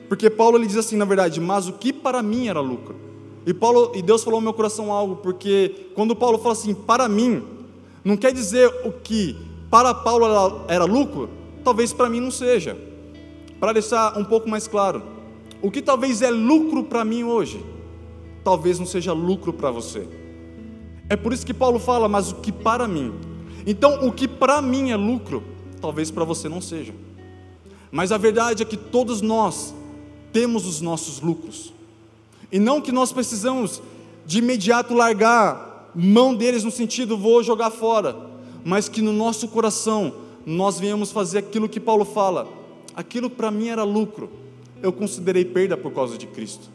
[0.08, 3.09] porque Paulo ele diz assim, na verdade, mas o que para mim era lucro?
[3.46, 7.08] E, Paulo, e Deus falou no meu coração algo, porque quando Paulo fala assim, para
[7.08, 7.42] mim,
[8.04, 9.36] não quer dizer o que
[9.70, 11.30] para Paulo era, era lucro,
[11.64, 12.76] talvez para mim não seja.
[13.58, 15.02] Para deixar um pouco mais claro,
[15.62, 17.64] o que talvez é lucro para mim hoje,
[18.42, 20.06] talvez não seja lucro para você.
[21.08, 23.12] É por isso que Paulo fala, mas o que para mim.
[23.66, 25.42] Então, o que para mim é lucro,
[25.80, 26.94] talvez para você não seja.
[27.90, 29.74] Mas a verdade é que todos nós
[30.32, 31.72] temos os nossos lucros.
[32.52, 33.82] E não que nós precisamos
[34.26, 38.16] de imediato largar mão deles no sentido vou jogar fora,
[38.64, 42.48] mas que no nosso coração nós venhamos fazer aquilo que Paulo fala.
[42.94, 44.30] Aquilo para mim era lucro,
[44.82, 46.68] eu considerei perda por causa de Cristo.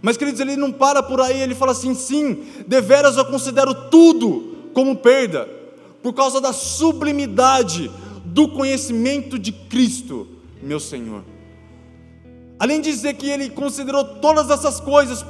[0.00, 4.56] Mas, queridos, ele não para por aí, ele fala assim: sim, deveras eu considero tudo
[4.72, 5.48] como perda,
[6.02, 7.90] por causa da sublimidade
[8.24, 10.26] do conhecimento de Cristo,
[10.62, 11.22] meu Senhor.
[12.62, 15.24] Além de dizer que ele considerou todas essas coisas,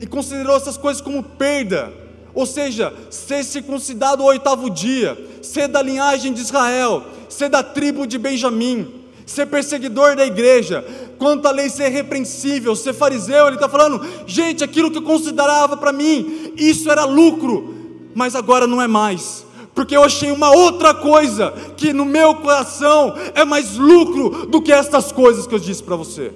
[0.00, 1.92] e considerou essas coisas como perda,
[2.32, 8.06] ou seja, ser circuncidado ao oitavo dia, ser da linhagem de Israel, ser da tribo
[8.06, 10.82] de Benjamim, ser perseguidor da igreja,
[11.18, 15.76] quanto à lei ser repreensível, ser fariseu, ele está falando, gente, aquilo que eu considerava
[15.76, 20.92] para mim, isso era lucro, mas agora não é mais, porque eu achei uma outra
[20.92, 25.82] coisa que no meu coração é mais lucro do que estas coisas que eu disse
[25.82, 26.32] para você.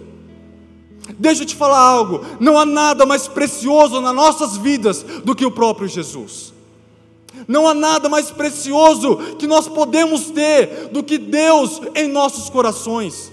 [1.18, 5.44] Deixa eu te falar algo: não há nada mais precioso nas nossas vidas do que
[5.44, 6.52] o próprio Jesus.
[7.48, 13.32] Não há nada mais precioso que nós podemos ter do que Deus em nossos corações.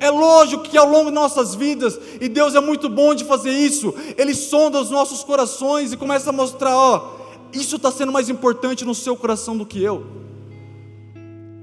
[0.00, 3.50] É lógico que ao longo de nossas vidas, e Deus é muito bom de fazer
[3.50, 7.21] isso, Ele sonda os nossos corações e começa a mostrar: ó,
[7.52, 10.06] isso está sendo mais importante no seu coração do que eu.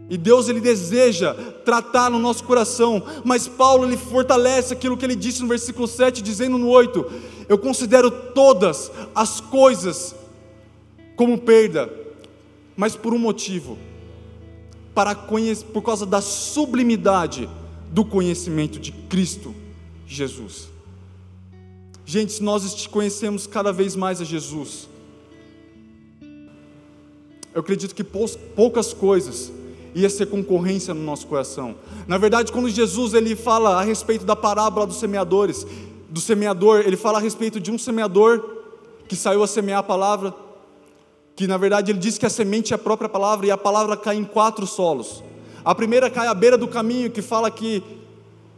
[0.10, 5.16] E Deus ele deseja tratar no nosso coração, mas Paulo ele fortalece aquilo que ele
[5.16, 7.06] disse no versículo 7, dizendo no 8:
[7.48, 10.16] Eu considero todas as coisas
[11.16, 11.94] como perda,
[12.76, 13.78] mas por um motivo,
[14.96, 17.48] para conhecer, por causa da sublimidade
[17.92, 19.54] do conhecimento de Cristo
[20.08, 20.70] Jesus.
[22.04, 24.90] Gente, se nós conhecemos cada vez mais a Jesus,
[27.60, 29.52] eu acredito que poucas coisas
[29.94, 31.76] ia ser concorrência no nosso coração.
[32.08, 35.68] Na verdade, quando Jesus ele fala a respeito da parábola dos semeadores,
[36.10, 38.62] do semeador, ele fala a respeito de um semeador
[39.10, 40.34] que saiu a semear a palavra,
[41.36, 43.98] que na verdade ele diz que a semente é a própria palavra e a palavra
[43.98, 45.22] cai em quatro solos.
[45.66, 47.84] A primeira cai à beira do caminho, que fala que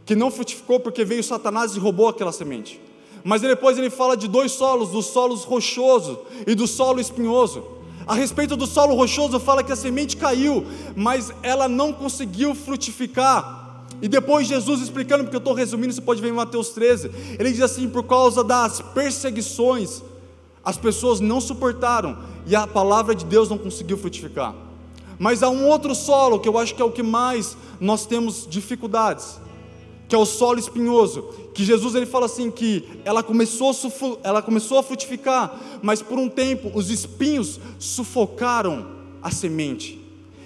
[0.06, 2.80] que não frutificou porque veio Satanás e roubou aquela semente.
[3.24, 7.81] Mas depois ele fala de dois solos, do solo rochoso e do solo espinhoso.
[8.06, 13.84] A respeito do solo rochoso, fala que a semente caiu, mas ela não conseguiu frutificar.
[14.00, 17.52] E depois Jesus explicando, porque eu estou resumindo, você pode ver em Mateus 13, ele
[17.52, 20.02] diz assim: por causa das perseguições,
[20.64, 24.54] as pessoas não suportaram e a palavra de Deus não conseguiu frutificar.
[25.18, 28.46] Mas há um outro solo que eu acho que é o que mais nós temos
[28.48, 29.40] dificuldades
[30.12, 31.22] que é o solo espinhoso,
[31.54, 36.18] que Jesus ele fala assim que ela começou, a ela começou a frutificar, mas por
[36.18, 39.98] um tempo os espinhos sufocaram a semente.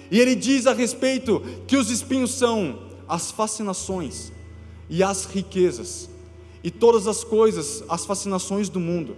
[0.09, 4.31] E ele diz a respeito que os espinhos são as fascinações
[4.89, 6.09] e as riquezas
[6.63, 9.17] e todas as coisas, as fascinações do mundo.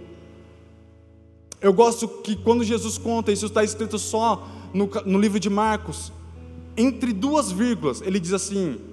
[1.60, 6.12] Eu gosto que quando Jesus conta, isso está escrito só no, no livro de Marcos,
[6.76, 8.89] entre duas vírgulas, ele diz assim: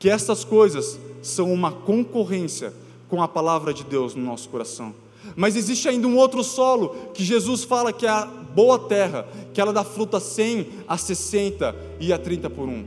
[0.00, 2.72] que essas coisas são uma concorrência
[3.06, 4.94] com a palavra de Deus no nosso coração.
[5.36, 9.60] Mas existe ainda um outro solo que Jesus fala que é a boa terra, que
[9.60, 12.82] ela dá fruta 100 a 60 e a 30 por um.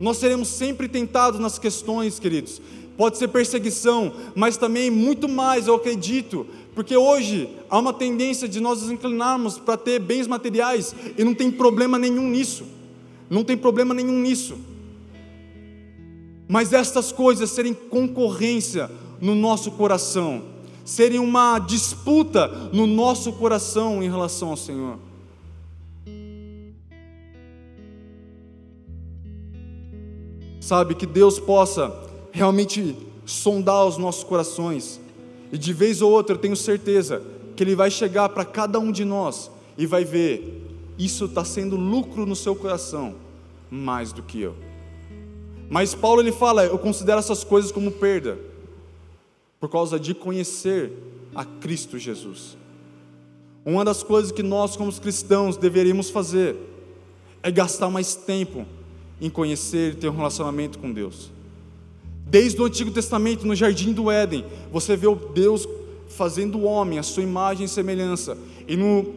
[0.00, 2.60] Nós seremos sempre tentados nas questões, queridos.
[2.96, 8.58] Pode ser perseguição, mas também muito mais, eu acredito, porque hoje há uma tendência de
[8.58, 12.64] nós nos inclinarmos para ter bens materiais e não tem problema nenhum nisso.
[13.30, 14.58] Não tem problema nenhum nisso
[16.48, 20.42] mas estas coisas serem concorrência no nosso coração,
[20.84, 24.98] serem uma disputa no nosso coração em relação ao Senhor.
[30.60, 31.94] Sabe, que Deus possa
[32.32, 35.00] realmente sondar os nossos corações,
[35.52, 37.22] e de vez ou outra eu tenho certeza
[37.54, 40.64] que Ele vai chegar para cada um de nós e vai ver,
[40.98, 43.14] isso está sendo lucro no seu coração,
[43.70, 44.65] mais do que eu.
[45.68, 48.38] Mas Paulo ele fala, eu considero essas coisas como perda,
[49.58, 50.92] por causa de conhecer
[51.34, 52.56] a Cristo Jesus.
[53.64, 56.56] Uma das coisas que nós, como cristãos, deveríamos fazer
[57.42, 58.64] é gastar mais tempo
[59.20, 61.32] em conhecer e ter um relacionamento com Deus.
[62.26, 65.66] Desde o Antigo Testamento, no jardim do Éden, você vê o Deus
[66.08, 69.14] fazendo o homem, a sua imagem e semelhança, e no,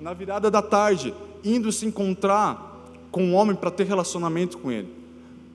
[0.00, 4.88] na virada da tarde, indo se encontrar com o homem para ter relacionamento com ele.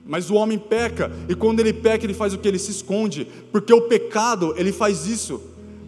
[0.04, 2.48] Mas o homem peca, e quando ele peca, ele faz o que?
[2.48, 5.40] Ele se esconde, porque o pecado, ele faz isso.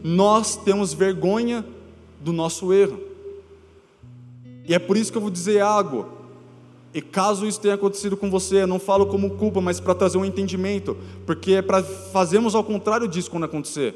[0.02, 1.64] Nós temos vergonha
[2.20, 3.00] do nosso erro.
[4.66, 6.06] E é por isso que eu vou dizer algo.
[6.94, 10.16] E caso isso tenha acontecido com você, eu não falo como culpa, mas para trazer
[10.16, 10.96] um entendimento,
[11.26, 13.94] porque é para fazermos ao contrário disso quando acontecer.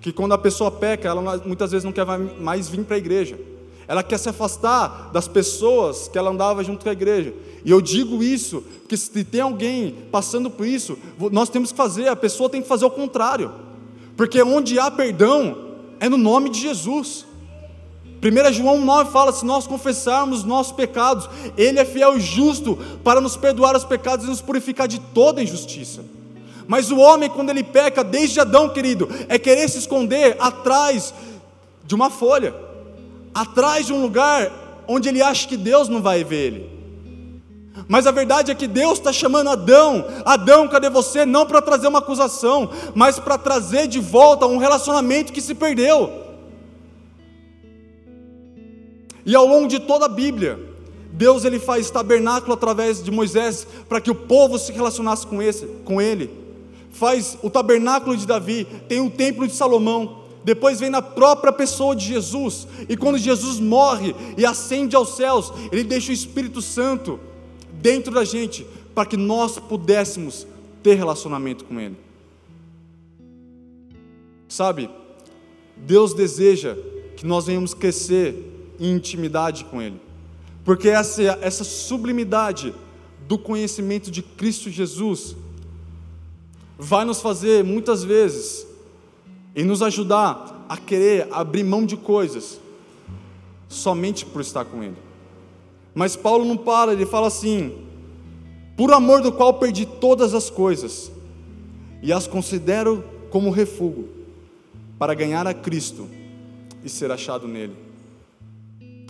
[0.00, 2.06] que quando a pessoa peca, ela muitas vezes não quer
[2.40, 3.38] mais vir para a igreja.
[3.86, 7.34] Ela quer se afastar das pessoas que ela andava junto com a igreja.
[7.64, 10.98] E eu digo isso, porque se tem alguém passando por isso,
[11.30, 13.52] nós temos que fazer, a pessoa tem que fazer o contrário.
[14.16, 15.56] Porque onde há perdão,
[15.98, 17.26] é no nome de Jesus.
[18.22, 23.20] 1 João 9 fala: se nós confessarmos nossos pecados, Ele é fiel e justo para
[23.20, 26.04] nos perdoar os pecados e nos purificar de toda injustiça.
[26.66, 31.12] Mas o homem, quando ele peca, desde Adão, querido, é querer se esconder atrás
[31.84, 32.54] de uma folha
[33.34, 36.79] atrás de um lugar onde ele acha que Deus não vai ver ele.
[37.88, 41.24] Mas a verdade é que Deus está chamando Adão, Adão, cadê você?
[41.24, 46.10] Não para trazer uma acusação, mas para trazer de volta um relacionamento que se perdeu.
[49.24, 50.58] E ao longo de toda a Bíblia,
[51.12, 55.66] Deus ele faz tabernáculo através de Moisés para que o povo se relacionasse com, esse,
[55.84, 56.30] com ele.
[56.90, 61.94] Faz o tabernáculo de Davi, tem o templo de Salomão, depois vem na própria pessoa
[61.94, 67.20] de Jesus, e quando Jesus morre e ascende aos céus, ele deixa o Espírito Santo
[67.80, 70.46] dentro da gente, para que nós pudéssemos
[70.82, 71.96] ter relacionamento com Ele.
[74.48, 74.90] Sabe,
[75.76, 76.76] Deus deseja
[77.16, 80.00] que nós venhamos crescer em intimidade com Ele,
[80.64, 82.74] porque essa, essa sublimidade
[83.28, 85.36] do conhecimento de Cristo Jesus
[86.78, 88.66] vai nos fazer muitas vezes
[89.54, 92.60] e nos ajudar a querer abrir mão de coisas
[93.68, 94.96] somente por estar com Ele.
[95.94, 97.72] Mas Paulo não para, ele fala assim:
[98.76, 101.10] por amor do qual perdi todas as coisas
[102.02, 104.08] e as considero como refúgio
[104.98, 106.08] para ganhar a Cristo
[106.84, 107.74] e ser achado nele.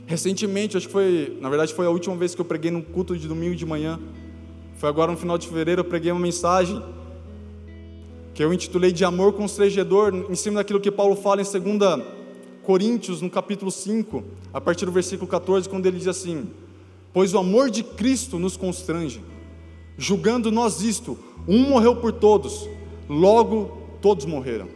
[0.07, 3.16] Recentemente, acho que foi, na verdade, foi a última vez que eu preguei num culto
[3.16, 3.99] de domingo de manhã.
[4.75, 6.83] Foi agora no final de fevereiro, eu preguei uma mensagem
[8.35, 12.03] que eu intitulei de amor constrangedor, em cima daquilo que Paulo fala em 2
[12.64, 16.49] Coríntios, no capítulo 5, a partir do versículo 14, quando ele diz assim:
[17.12, 19.20] Pois o amor de Cristo nos constrange,
[19.99, 21.18] julgando nós isto,
[21.49, 22.68] um morreu por todos,
[23.09, 24.68] logo todos morreram.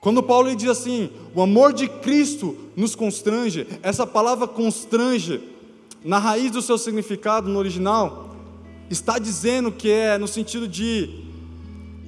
[0.00, 5.40] Quando Paulo diz assim, o amor de Cristo nos constrange, essa palavra constrange,
[6.04, 8.34] na raiz do seu significado no original,
[8.88, 11.28] está dizendo que é no sentido de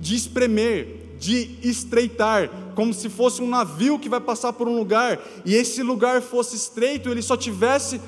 [0.03, 5.23] de espremer, de estreitar, como se fosse um navio que vai passar por um lugar
[5.47, 8.01] e esse lugar fosse estreito, ele só tivesse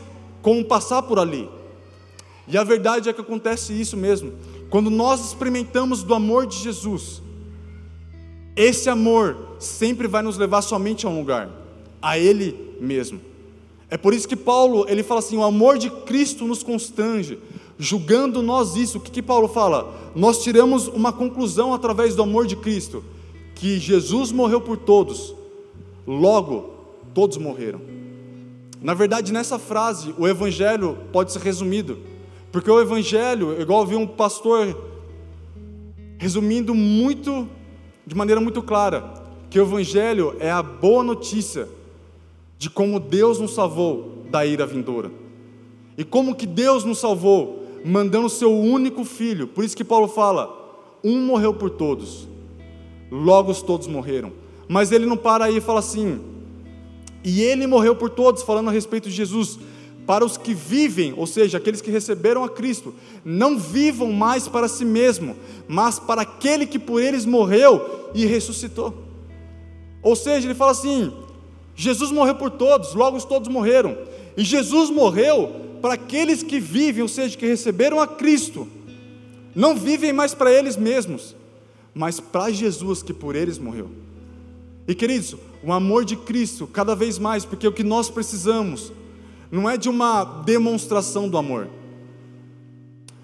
[0.45, 1.49] como passar por ali.
[2.47, 4.35] E a verdade é que acontece isso mesmo.
[4.69, 7.23] Quando nós experimentamos do amor de Jesus,
[8.55, 11.49] esse amor sempre vai nos levar somente a um lugar,
[12.03, 13.23] a Ele mesmo.
[13.89, 17.39] É por isso que Paulo ele fala assim: o amor de Cristo nos constrange,
[17.79, 18.99] julgando nós isso.
[18.99, 20.13] O que, que Paulo fala?
[20.15, 23.03] Nós tiramos uma conclusão através do amor de Cristo,
[23.55, 25.35] que Jesus morreu por todos,
[26.07, 26.75] logo
[27.15, 28.04] todos morreram.
[28.85, 31.99] Na verdade, nessa frase, o Evangelho pode ser resumido,
[32.53, 34.79] porque o Evangelho, igual eu vi um pastor
[36.19, 37.49] resumindo muito,
[38.07, 39.13] de maneira muito clara,
[39.51, 41.69] que o Evangelho é a boa notícia
[42.57, 45.11] de como Deus nos salvou da ira vindoura.
[45.99, 47.65] E como que Deus nos salvou?
[47.85, 49.47] mandando o seu único filho.
[49.47, 50.51] Por isso que Paulo fala:
[51.05, 52.27] um morreu por todos,
[53.11, 54.33] logo todos morreram.
[54.67, 56.19] Mas ele não para aí e fala assim:
[57.25, 59.59] e ele morreu por todos, falando a respeito de Jesus.
[60.07, 64.69] Para os que vivem, ou seja, aqueles que receberam a Cristo, não vivam mais para
[64.69, 65.35] si mesmo,
[65.67, 68.95] mas para aquele que por eles morreu e ressuscitou.
[70.03, 71.11] Ou seja, ele fala assim:
[71.75, 73.97] Jesus morreu por todos, logo todos morreram.
[74.37, 78.69] E Jesus morreu para aqueles que vivem, ou seja, que receberam a Cristo,
[79.55, 81.35] não vivem mais para eles mesmos,
[81.95, 83.91] mas para Jesus que por eles morreu.
[84.87, 88.93] E queridos, o amor de Cristo, cada vez mais, porque o que nós precisamos
[89.51, 91.69] não é de uma demonstração do amor,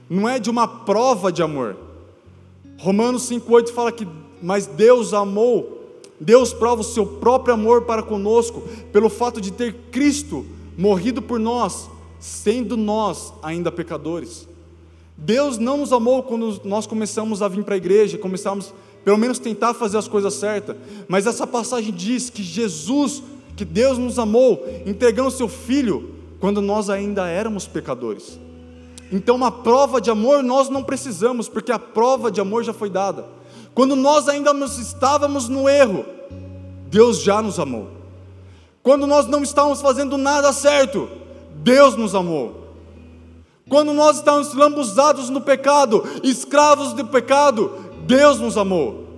[0.09, 1.77] não é de uma prova de amor.
[2.79, 4.09] Romanos 5,8 fala que,
[4.43, 9.75] mas Deus amou, Deus prova o seu próprio amor para conosco, pelo fato de ter
[9.91, 10.47] Cristo
[10.79, 14.49] morrido por nós, sendo nós ainda pecadores.
[15.17, 18.73] Deus não nos amou quando nós começamos a vir para a igreja, começamos
[19.05, 20.77] pelo menos tentar fazer as coisas certas,
[21.09, 23.23] mas essa passagem diz que Jesus,
[23.57, 28.39] que Deus nos amou, entregando seu filho quando nós ainda éramos pecadores.
[29.13, 32.89] Então, uma prova de amor nós não precisamos, porque a prova de amor já foi
[32.89, 33.27] dada.
[33.75, 36.05] Quando nós ainda estávamos no erro,
[36.89, 37.89] Deus já nos amou.
[38.83, 41.09] Quando nós não estávamos fazendo nada certo,
[41.57, 42.61] Deus nos amou.
[43.69, 47.71] Quando nós estávamos lambuzados no pecado, escravos do pecado,
[48.07, 49.11] Deus nos amou.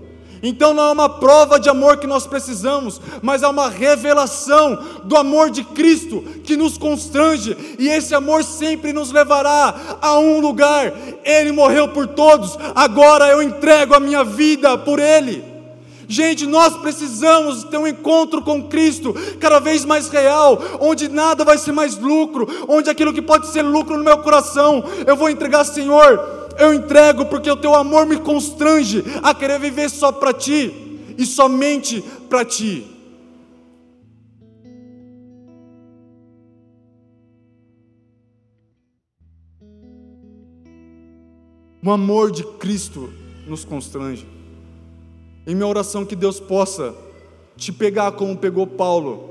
[0.42, 5.16] Então não é uma prova de amor que nós precisamos, mas é uma revelação do
[5.16, 10.92] amor de Cristo que nos constrange, e esse amor sempre nos levará a um lugar.
[11.24, 15.52] Ele morreu por todos, agora eu entrego a minha vida por Ele.
[16.08, 21.56] Gente, nós precisamos ter um encontro com Cristo cada vez mais real, onde nada vai
[21.56, 25.64] ser mais lucro, onde aquilo que pode ser lucro no meu coração, eu vou entregar,
[25.64, 30.72] Senhor eu entrego porque o teu amor me constrange a querer viver só para ti
[31.16, 32.86] e somente para ti.
[41.84, 43.12] O amor de Cristo
[43.46, 44.26] nos constrange.
[45.44, 46.94] Em minha oração que Deus possa
[47.56, 49.30] te pegar como pegou Paulo,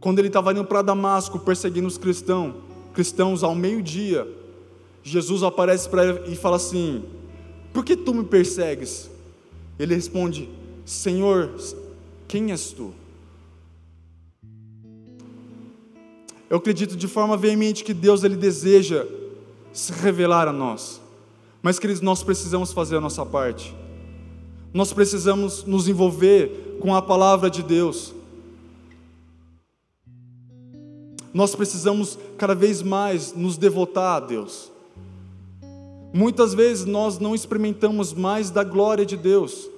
[0.00, 2.54] quando ele estava indo para Damasco perseguindo os cristãos,
[2.92, 4.26] cristãos ao meio-dia,
[5.02, 7.04] Jesus aparece para ele e fala assim:
[7.72, 9.10] Por que tu me persegues?
[9.78, 10.48] Ele responde:
[10.84, 11.54] Senhor,
[12.26, 12.92] quem és tu?
[16.50, 19.06] Eu acredito de forma veemente que Deus ele deseja
[19.72, 21.00] se revelar a nós.
[21.62, 23.74] Mas, queridos, nós precisamos fazer a nossa parte.
[24.72, 28.14] Nós precisamos nos envolver com a palavra de Deus.
[31.34, 34.70] Nós precisamos cada vez mais nos devotar a Deus.
[36.12, 39.68] Muitas vezes nós não experimentamos mais da glória de Deus,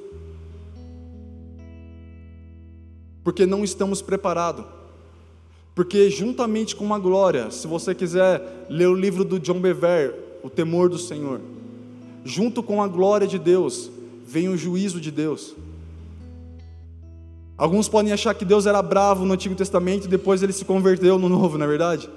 [3.25, 4.65] porque não estamos preparados.
[5.75, 10.51] Porque, juntamente com a glória, se você quiser ler o livro do John Bever, O
[10.51, 11.41] Temor do Senhor,
[12.25, 13.91] junto com a glória de Deus,
[14.27, 15.55] vem o juízo de Deus.
[17.57, 21.19] Alguns podem achar que Deus era bravo no Antigo Testamento e depois ele se converteu
[21.19, 22.09] no Novo, não é verdade?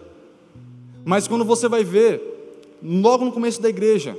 [1.05, 2.32] Mas quando você vai ver,
[2.83, 4.17] logo no começo da igreja,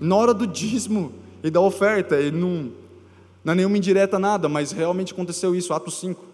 [0.00, 1.12] na hora do dízimo
[1.42, 2.70] e da oferta, ele não,
[3.44, 6.24] não é nenhuma indireta nada, mas realmente aconteceu isso, Atos 5.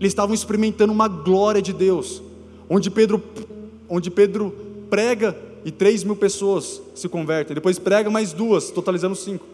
[0.00, 2.22] Eles estavam experimentando uma glória de Deus,
[2.68, 3.22] onde Pedro,
[3.88, 4.52] onde Pedro
[4.90, 9.44] prega e três mil pessoas se convertem, depois prega mais duas, totalizando cinco.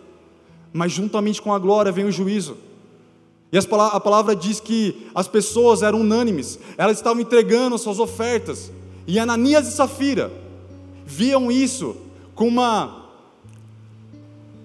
[0.73, 2.57] Mas juntamente com a glória vem o juízo.
[3.53, 8.73] E a palavra diz que as pessoas eram unânimes, elas estavam entregando suas ofertas.
[9.07, 10.31] E Ananias e Safira,
[11.05, 11.97] viam isso
[12.35, 13.11] com uma.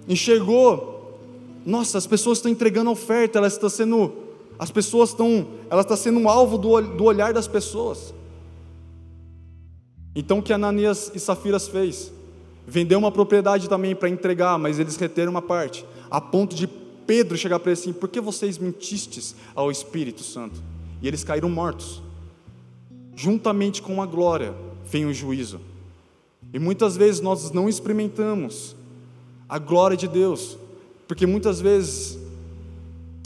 [0.08, 1.20] enxergou,
[1.66, 4.14] nossa, as pessoas estão entregando oferta, elas estão sendo.
[4.58, 5.48] As pessoas estão.
[5.70, 8.14] Elas estão sendo um alvo do, do olhar das pessoas.
[10.16, 12.12] Então o que Ananias e Safiras fez?
[12.68, 17.38] Vendeu uma propriedade também para entregar, mas eles reteram uma parte, a ponto de Pedro
[17.38, 20.62] chegar para ele assim: por que vocês mentistes ao Espírito Santo?
[21.02, 22.02] E eles caíram mortos.
[23.16, 24.54] Juntamente com a glória
[24.86, 25.60] vem o juízo.
[26.54, 28.76] E muitas vezes nós não experimentamos
[29.48, 30.58] a glória de Deus,
[31.08, 32.18] porque muitas vezes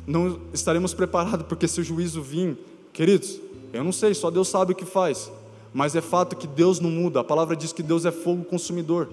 [0.06, 2.58] não estaremos preparados, porque se o juízo vir,
[2.92, 3.40] queridos,
[3.72, 5.32] eu não sei, só Deus sabe o que faz,
[5.74, 9.10] mas é fato que Deus não muda, a palavra diz que Deus é fogo consumidor.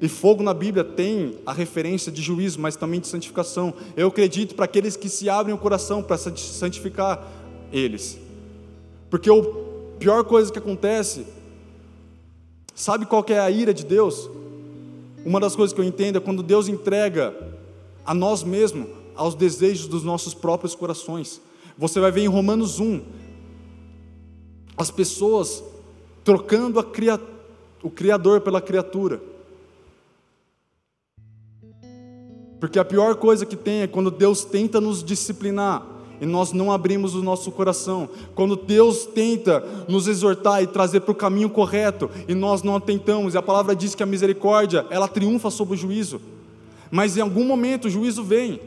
[0.00, 3.72] E fogo na Bíblia tem a referência de juízo, mas também de santificação.
[3.96, 7.24] Eu acredito para aqueles que se abrem o coração para santificar
[7.72, 8.18] eles.
[9.08, 9.34] Porque a
[10.00, 11.24] pior coisa que acontece
[12.82, 14.28] Sabe qual é a ira de Deus?
[15.24, 17.32] Uma das coisas que eu entendo é quando Deus entrega
[18.04, 21.40] a nós mesmos aos desejos dos nossos próprios corações.
[21.78, 23.00] Você vai ver em Romanos 1
[24.76, 25.62] as pessoas
[26.24, 27.20] trocando cria...
[27.84, 29.22] o Criador pela criatura.
[32.58, 35.86] Porque a pior coisa que tem é quando Deus tenta nos disciplinar
[36.22, 38.08] e nós não abrimos o nosso coração.
[38.32, 39.58] Quando Deus tenta
[39.88, 43.74] nos exortar e trazer para o caminho correto e nós não atentamos, e a palavra
[43.74, 46.20] diz que a misericórdia, ela triunfa sobre o juízo.
[46.92, 48.60] Mas em algum momento o juízo vem.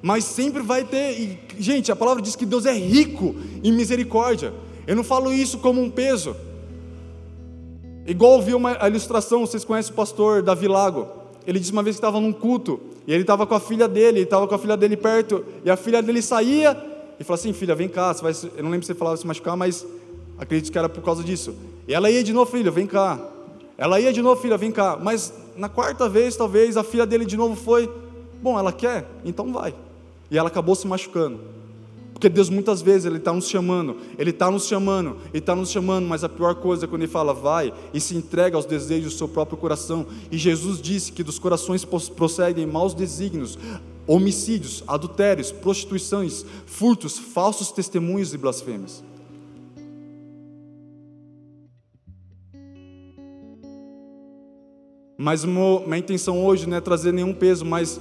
[0.00, 3.34] Mas sempre vai ter, e, gente, a palavra diz que Deus é rico
[3.64, 4.54] em misericórdia.
[4.86, 6.36] Eu não falo isso como um peso.
[8.06, 11.08] Igual ouvi uma ilustração, vocês conhecem o pastor Davi Lago.
[11.44, 14.18] Ele disse uma vez que estava num culto, e ele estava com a filha dele,
[14.18, 16.89] ele estava com a filha dele perto, e a filha dele saía
[17.20, 19.26] e falou assim: filha, vem cá, você vai, eu não lembro se você falava se
[19.26, 19.86] machucar, mas
[20.38, 21.54] acredito que era por causa disso.
[21.86, 23.20] E ela ia de novo, filha, vem cá.
[23.76, 24.98] Ela ia de novo, filha, vem cá.
[25.00, 27.92] Mas na quarta vez, talvez, a filha dele de novo foi:
[28.42, 29.74] bom, ela quer, então vai.
[30.30, 31.40] E ela acabou se machucando.
[32.20, 35.70] Porque Deus muitas vezes Ele está nos chamando, Ele está nos chamando, Ele está nos
[35.70, 39.14] chamando, mas a pior coisa é quando Ele fala, vai e se entrega aos desejos
[39.14, 40.06] do seu próprio coração.
[40.30, 43.58] E Jesus disse que dos corações procedem maus desígnios,
[44.06, 49.02] homicídios, adultérios, prostituições, furtos, falsos testemunhos e blasfêmias.
[55.16, 58.00] Mas minha intenção hoje não é trazer nenhum peso, mas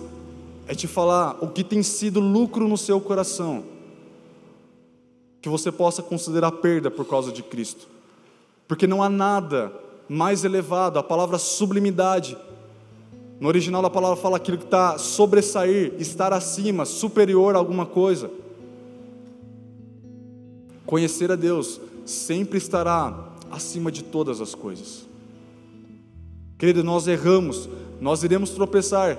[0.66, 3.66] é te falar o que tem sido lucro no seu coração,
[5.41, 7.88] que você possa considerar perda por causa de Cristo,
[8.68, 9.74] porque não há nada
[10.08, 12.38] mais elevado, a palavra sublimidade.
[13.40, 18.30] No original da palavra fala aquilo que está sobressair, estar acima, superior a alguma coisa.
[20.86, 25.08] Conhecer a Deus sempre estará acima de todas as coisas.
[26.58, 27.70] Querido, nós erramos,
[28.02, 29.18] nós iremos tropeçar,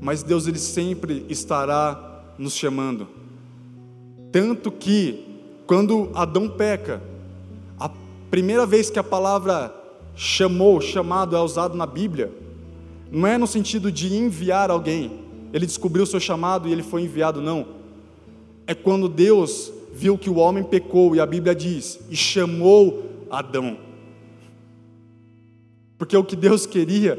[0.00, 3.06] mas Deus ele sempre estará nos chamando.
[4.32, 5.22] Tanto que
[5.66, 7.02] quando Adão peca,
[7.78, 7.90] a
[8.30, 9.74] primeira vez que a palavra
[10.14, 12.32] chamou, chamado é usado na Bíblia,
[13.10, 15.20] não é no sentido de enviar alguém.
[15.52, 17.66] Ele descobriu o seu chamado e ele foi enviado, não.
[18.66, 23.78] É quando Deus viu que o homem pecou, e a Bíblia diz, e chamou Adão.
[25.96, 27.18] Porque o que Deus queria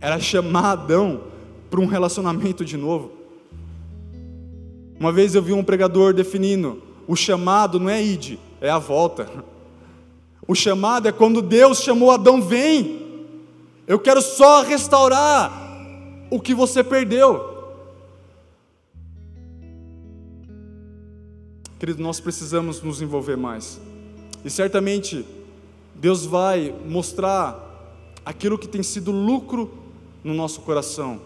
[0.00, 1.20] era chamar Adão
[1.70, 3.12] para um relacionamento de novo.
[4.98, 9.28] Uma vez eu vi um pregador definindo: o chamado não é ide, é a volta.
[10.48, 13.09] O chamado é quando Deus chamou Adão, vem.
[13.90, 15.50] Eu quero só restaurar
[16.30, 17.74] o que você perdeu.
[21.76, 23.80] Querido, nós precisamos nos envolver mais.
[24.44, 25.26] E certamente
[25.92, 27.58] Deus vai mostrar
[28.24, 29.76] aquilo que tem sido lucro
[30.22, 31.20] no nosso coração.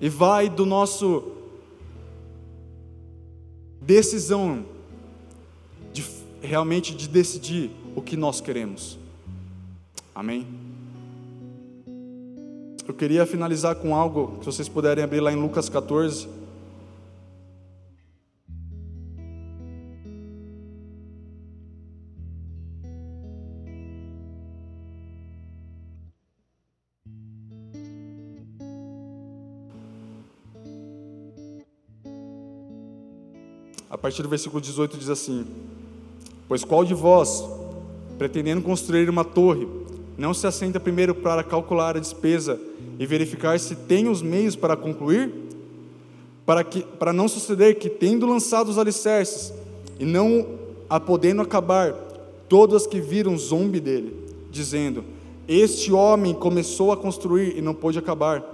[0.00, 1.30] E vai do nosso
[3.82, 4.64] decisão
[5.92, 6.02] de
[6.40, 8.98] realmente de decidir o que nós queremos.
[10.14, 10.69] Amém.
[12.90, 16.26] Eu queria finalizar com algo que vocês puderem abrir lá em Lucas 14.
[33.88, 35.46] a partir do versículo 18 diz assim:
[36.48, 37.44] Pois qual de vós,
[38.18, 39.68] pretendendo construir uma torre,
[40.20, 42.60] não se assenta primeiro para calcular a despesa
[42.98, 45.32] e verificar se tem os meios para concluir?
[46.44, 49.50] Para, que, para não suceder que, tendo lançado os alicerces
[49.98, 50.46] e não
[50.90, 51.94] a podendo acabar,
[52.50, 54.14] todos que viram zombe dele,
[54.50, 55.04] dizendo:
[55.48, 58.44] Este homem começou a construir e não pôde acabar.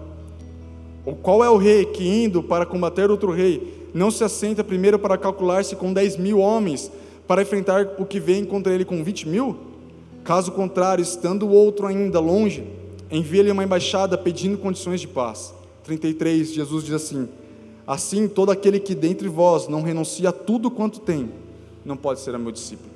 [1.04, 5.00] Ou qual é o rei que, indo para combater outro rei, não se assenta primeiro
[5.00, 6.92] para calcular-se com 10 mil homens,
[7.26, 9.74] para enfrentar o que vem contra ele com 20 mil?
[10.26, 12.66] Caso contrário, estando o outro ainda longe,
[13.08, 15.54] envia-lhe uma embaixada pedindo condições de paz.
[15.84, 17.28] 33, Jesus diz assim:
[17.86, 21.30] Assim, todo aquele que dentre vós não renuncia a tudo quanto tem,
[21.84, 22.90] não pode ser meu discípulo.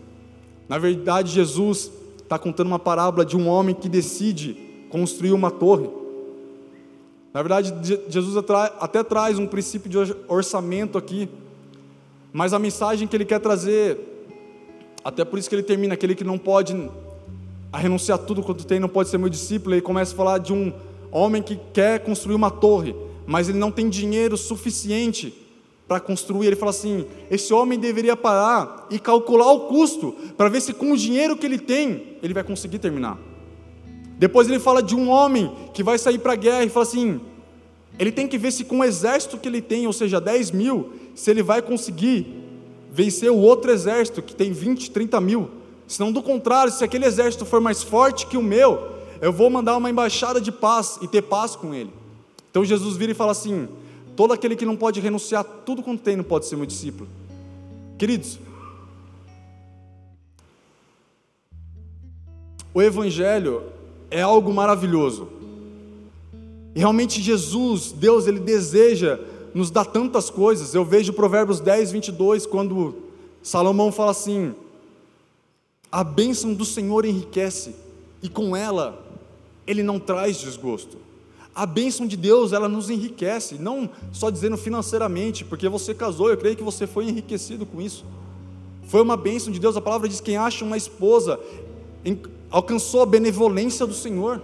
[0.68, 4.54] Na verdade, Jesus está contando uma parábola de um homem que decide
[4.90, 5.88] construir uma torre.
[7.32, 7.72] Na verdade,
[8.08, 8.44] Jesus
[8.80, 11.28] até traz um princípio de orçamento aqui,
[12.32, 14.00] mas a mensagem que ele quer trazer,
[15.04, 16.74] até por isso que ele termina, aquele que não pode
[17.78, 20.72] renunciar tudo quanto tem, não pode ser meu discípulo, ele começa a falar de um
[21.12, 22.94] homem que quer construir uma torre,
[23.26, 25.32] mas ele não tem dinheiro suficiente
[25.86, 26.48] para construir.
[26.48, 30.92] Ele fala assim: esse homem deveria parar e calcular o custo, para ver se com
[30.92, 33.18] o dinheiro que ele tem, ele vai conseguir terminar.
[34.18, 37.20] Depois ele fala de um homem que vai sair para a guerra e fala assim:
[37.98, 40.92] ele tem que ver se com o exército que ele tem, ou seja, 10 mil,
[41.14, 42.26] se ele vai conseguir
[42.92, 45.59] vencer o outro exército que tem 20, 30 mil.
[45.90, 49.76] Senão, do contrário, se aquele exército for mais forte que o meu, eu vou mandar
[49.76, 51.90] uma embaixada de paz e ter paz com ele.
[52.48, 53.68] Então Jesus vira e fala assim:
[54.14, 57.08] todo aquele que não pode renunciar tudo quanto tem não pode ser meu discípulo.
[57.98, 58.38] Queridos,
[62.72, 63.64] o Evangelho
[64.12, 65.26] é algo maravilhoso.
[66.72, 69.18] E realmente Jesus, Deus, Ele deseja
[69.52, 70.72] nos dar tantas coisas.
[70.72, 72.94] Eu vejo Provérbios 10, 22, quando
[73.42, 74.54] Salomão fala assim:
[75.90, 77.74] A bênção do Senhor enriquece,
[78.22, 79.04] e com ela
[79.66, 80.98] Ele não traz desgosto.
[81.54, 86.36] A bênção de Deus, ela nos enriquece, não só dizendo financeiramente, porque você casou, eu
[86.36, 88.04] creio que você foi enriquecido com isso.
[88.84, 91.40] Foi uma bênção de Deus, a palavra diz: quem acha uma esposa
[92.50, 94.42] alcançou a benevolência do Senhor.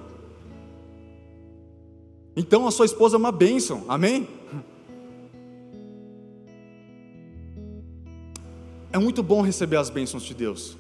[2.37, 4.29] Então a sua esposa é uma bênção, amém?
[8.93, 10.77] É muito bom receber as bênçãos de Deus.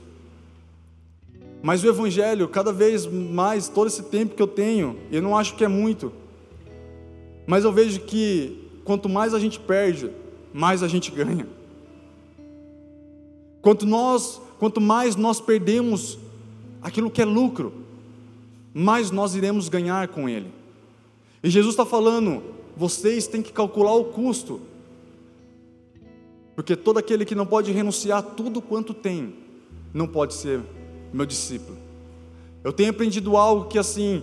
[1.62, 5.56] Mas o Evangelho, cada vez mais, todo esse tempo que eu tenho, eu não acho
[5.56, 6.12] que é muito,
[7.46, 10.10] mas eu vejo que quanto mais a gente perde,
[10.52, 11.46] mais a gente ganha.
[13.60, 16.18] Quanto, nós, quanto mais nós perdemos
[16.82, 17.72] aquilo que é lucro,
[18.72, 20.52] mais nós iremos ganhar com ele.
[21.42, 22.42] E Jesus está falando:
[22.76, 24.60] vocês têm que calcular o custo,
[26.54, 29.34] porque todo aquele que não pode renunciar tudo quanto tem,
[29.92, 30.60] não pode ser
[31.16, 31.76] meu discípulo.
[32.62, 34.22] Eu tenho aprendido algo que assim,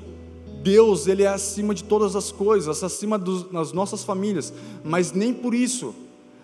[0.62, 5.34] Deus, Ele é acima de todas as coisas, acima dos, das nossas famílias, mas nem
[5.34, 5.94] por isso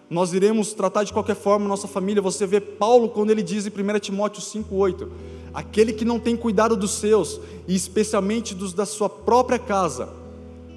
[0.09, 2.21] nós iremos tratar de qualquer forma nossa família.
[2.21, 5.07] Você vê Paulo quando ele diz em 1 Timóteo 5,8:
[5.53, 10.09] Aquele que não tem cuidado dos seus, e especialmente dos da sua própria casa,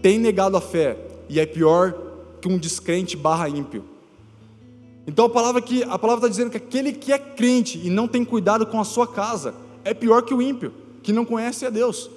[0.03, 0.99] tem negado a fé,
[1.29, 1.95] e é pior
[2.41, 3.91] que um descrente barra ímpio.
[5.07, 8.07] Então a palavra que a palavra está dizendo que aquele que é crente e não
[8.07, 10.72] tem cuidado com a sua casa é pior que o ímpio,
[11.03, 12.11] que não conhece a Deus.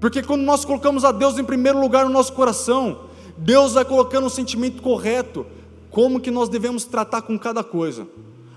[0.00, 3.06] Porque quando nós colocamos a Deus em primeiro lugar no nosso coração,
[3.38, 5.46] Deus vai colocando o sentimento correto,
[5.90, 8.06] como que nós devemos tratar com cada coisa.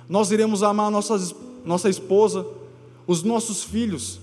[0.09, 1.17] Nós iremos amar nossa,
[1.63, 2.45] nossa esposa,
[3.05, 4.19] os nossos filhos,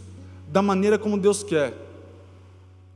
[0.48, 1.74] da maneira como Deus quer,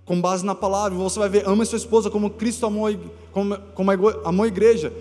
[0.04, 0.98] com base na palavra.
[0.98, 2.88] Você vai ver, ama sua esposa como Cristo amou,
[3.32, 3.90] como, como
[4.24, 4.92] amou a igreja.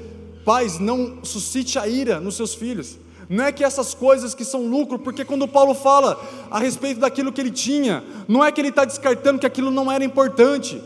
[0.47, 2.97] Pais, não suscite a ira nos seus filhos.
[3.29, 6.17] Não é que essas coisas que são lucro, porque quando Paulo fala
[6.49, 9.91] a respeito daquilo que ele tinha, não é que ele está descartando que aquilo não
[9.91, 10.81] era importante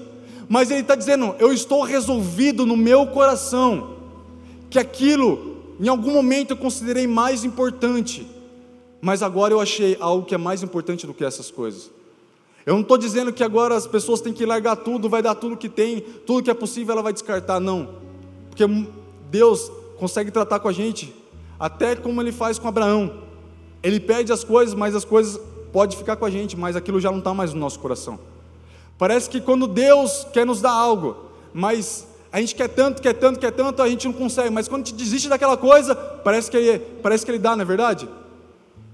[0.51, 3.95] mas ele está dizendo: eu estou resolvido no meu coração
[4.69, 8.27] que aquilo, em algum momento eu considerei mais importante,
[8.99, 11.89] mas agora eu achei algo que é mais importante do que essas coisas.
[12.65, 15.55] Eu não estou dizendo que agora as pessoas têm que largar tudo, vai dar tudo
[15.55, 17.87] que tem, tudo que é possível ela vai descartar, não,
[18.49, 18.65] porque
[19.31, 21.15] Deus consegue tratar com a gente,
[21.57, 23.21] até como Ele faz com Abraão.
[23.81, 25.39] Ele pede as coisas, mas as coisas
[25.71, 28.19] podem ficar com a gente, mas aquilo já não está mais no nosso coração.
[28.97, 31.15] Parece que quando Deus quer nos dar algo,
[31.53, 34.83] mas a gente quer tanto, quer tanto, quer tanto, a gente não consegue, mas quando
[34.83, 38.07] a gente desiste daquela coisa, parece que ele, parece que ele dá, não é verdade?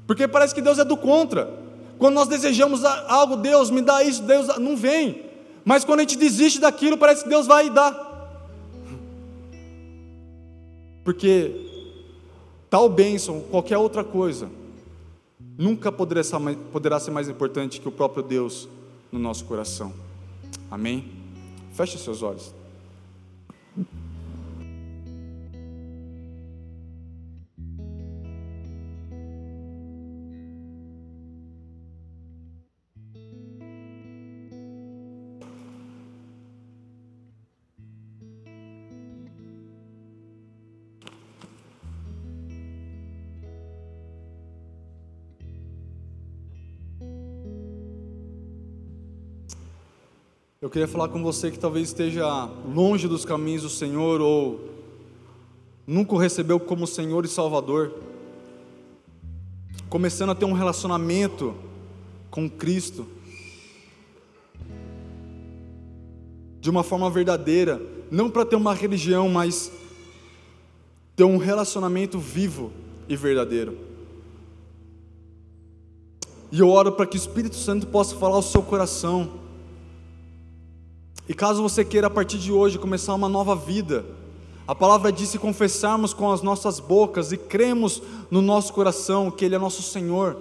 [0.06, 1.52] Porque parece que Deus é do contra.
[1.98, 5.26] Quando nós desejamos algo, Deus me dá isso, Deus não vem.
[5.66, 7.70] Mas quando a gente desiste daquilo, parece que Deus vai e
[11.08, 11.54] Porque
[12.70, 14.50] tal bênção, qualquer outra coisa,
[15.58, 18.68] nunca poderá ser, mais importante que o próprio Deus
[19.10, 19.94] no nosso coração.
[20.70, 21.10] Amém?
[21.72, 22.54] Feche seus olhos.
[50.68, 52.28] Eu queria falar com você que talvez esteja
[52.76, 54.60] longe dos caminhos do Senhor ou
[55.88, 57.94] nunca o recebeu como Senhor e Salvador,
[59.88, 61.56] começando a ter um relacionamento
[62.30, 63.08] com Cristo
[66.60, 69.72] de uma forma verdadeira, não para ter uma religião, mas
[71.16, 72.74] ter um relacionamento vivo
[73.08, 73.78] e verdadeiro.
[76.52, 79.47] E eu oro para que o Espírito Santo possa falar ao seu coração
[81.28, 84.06] e caso você queira a partir de hoje começar uma nova vida,
[84.68, 88.02] a palavra diz: se confessarmos com as nossas bocas e cremos
[88.32, 90.38] no nosso coração que Ele é nosso Senhor,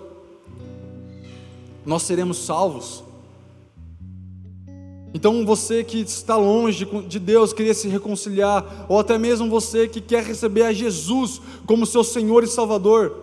[1.84, 3.04] nós seremos salvos.
[5.12, 10.00] Então você que está longe de Deus, queria se reconciliar, ou até mesmo você que
[10.00, 13.16] quer receber a Jesus como seu Senhor e Salvador,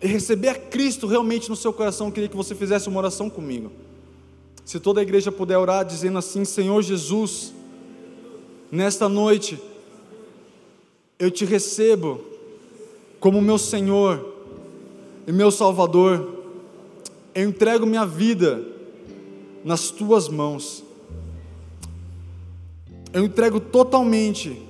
[0.00, 3.70] e receber a Cristo realmente no seu coração, queria que você fizesse uma oração comigo.
[4.64, 7.52] Se toda a igreja puder orar dizendo assim: Senhor Jesus,
[8.70, 9.60] nesta noite,
[11.18, 12.20] eu te recebo
[13.18, 14.34] como meu Senhor
[15.26, 16.44] e meu Salvador,
[17.34, 18.64] eu entrego minha vida
[19.64, 20.82] nas tuas mãos,
[23.12, 24.60] eu entrego totalmente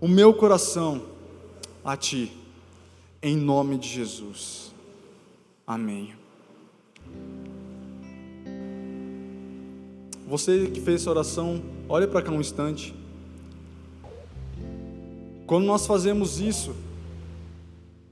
[0.00, 1.02] o meu coração
[1.84, 2.32] a ti,
[3.22, 4.72] em nome de Jesus,
[5.66, 6.15] amém.
[10.28, 12.92] Você que fez essa oração, olhe para cá um instante.
[15.46, 16.74] Quando nós fazemos isso,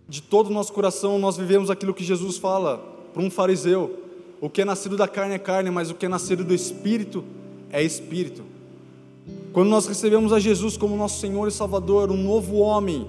[0.09, 2.79] de todo o nosso coração, nós vivemos aquilo que Jesus fala
[3.13, 3.99] para um fariseu:
[4.41, 7.25] o que é nascido da carne é carne, mas o que é nascido do espírito
[7.73, 8.45] é espírito.
[9.53, 13.09] Quando nós recebemos a Jesus como nosso Senhor e Salvador, um novo homem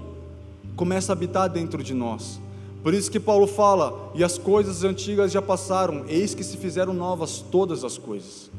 [0.76, 2.40] começa a habitar dentro de nós.
[2.82, 6.94] Por isso que Paulo fala: e as coisas antigas já passaram, eis que se fizeram
[6.94, 8.50] novas todas as coisas.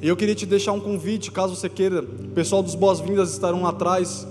[0.00, 2.02] E eu queria te deixar um convite, caso você queira.
[2.02, 4.26] O pessoal dos Boas-Vindas estarão atrás,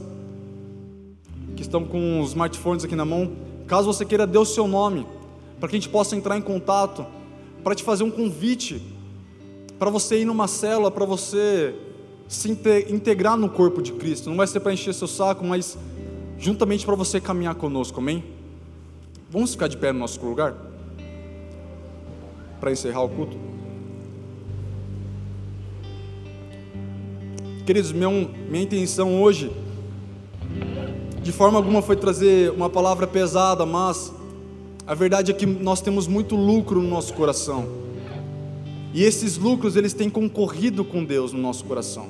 [1.57, 3.33] que estão com os smartphones aqui na mão.
[3.67, 5.05] Caso você queira, dê o seu nome,
[5.59, 7.05] para que a gente possa entrar em contato,
[7.65, 8.81] para te fazer um convite,
[9.77, 11.75] para você ir numa célula, para você
[12.29, 14.29] se integrar no corpo de Cristo.
[14.29, 15.77] Não vai ser para encher seu saco, mas
[16.37, 18.23] juntamente para você caminhar conosco, amém?
[19.29, 20.55] Vamos ficar de pé no nosso lugar?
[22.61, 23.56] Para encerrar o culto.
[27.67, 29.51] Queridos, minha intenção hoje,
[31.21, 34.13] de forma alguma, foi trazer uma palavra pesada, mas
[34.87, 37.67] a verdade é que nós temos muito lucro no nosso coração.
[38.93, 42.07] E esses lucros, eles têm concorrido com Deus no nosso coração.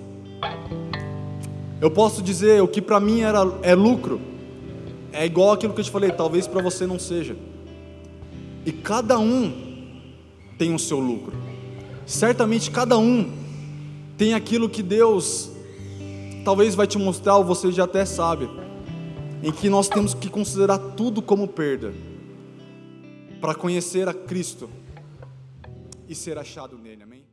[1.82, 4.22] Eu posso dizer, o que para mim era, é lucro,
[5.12, 7.36] é igual aquilo que eu te falei, talvez para você não seja.
[8.64, 9.52] E cada um
[10.56, 11.34] tem o seu lucro.
[12.06, 13.47] Certamente cada um
[14.18, 15.52] tem aquilo que Deus
[16.44, 18.50] talvez vai te mostrar, ou você já até sabe,
[19.44, 21.94] em que nós temos que considerar tudo como perda
[23.42, 24.70] para conhecer a Cristo
[26.08, 27.27] e ser achado nele, amém?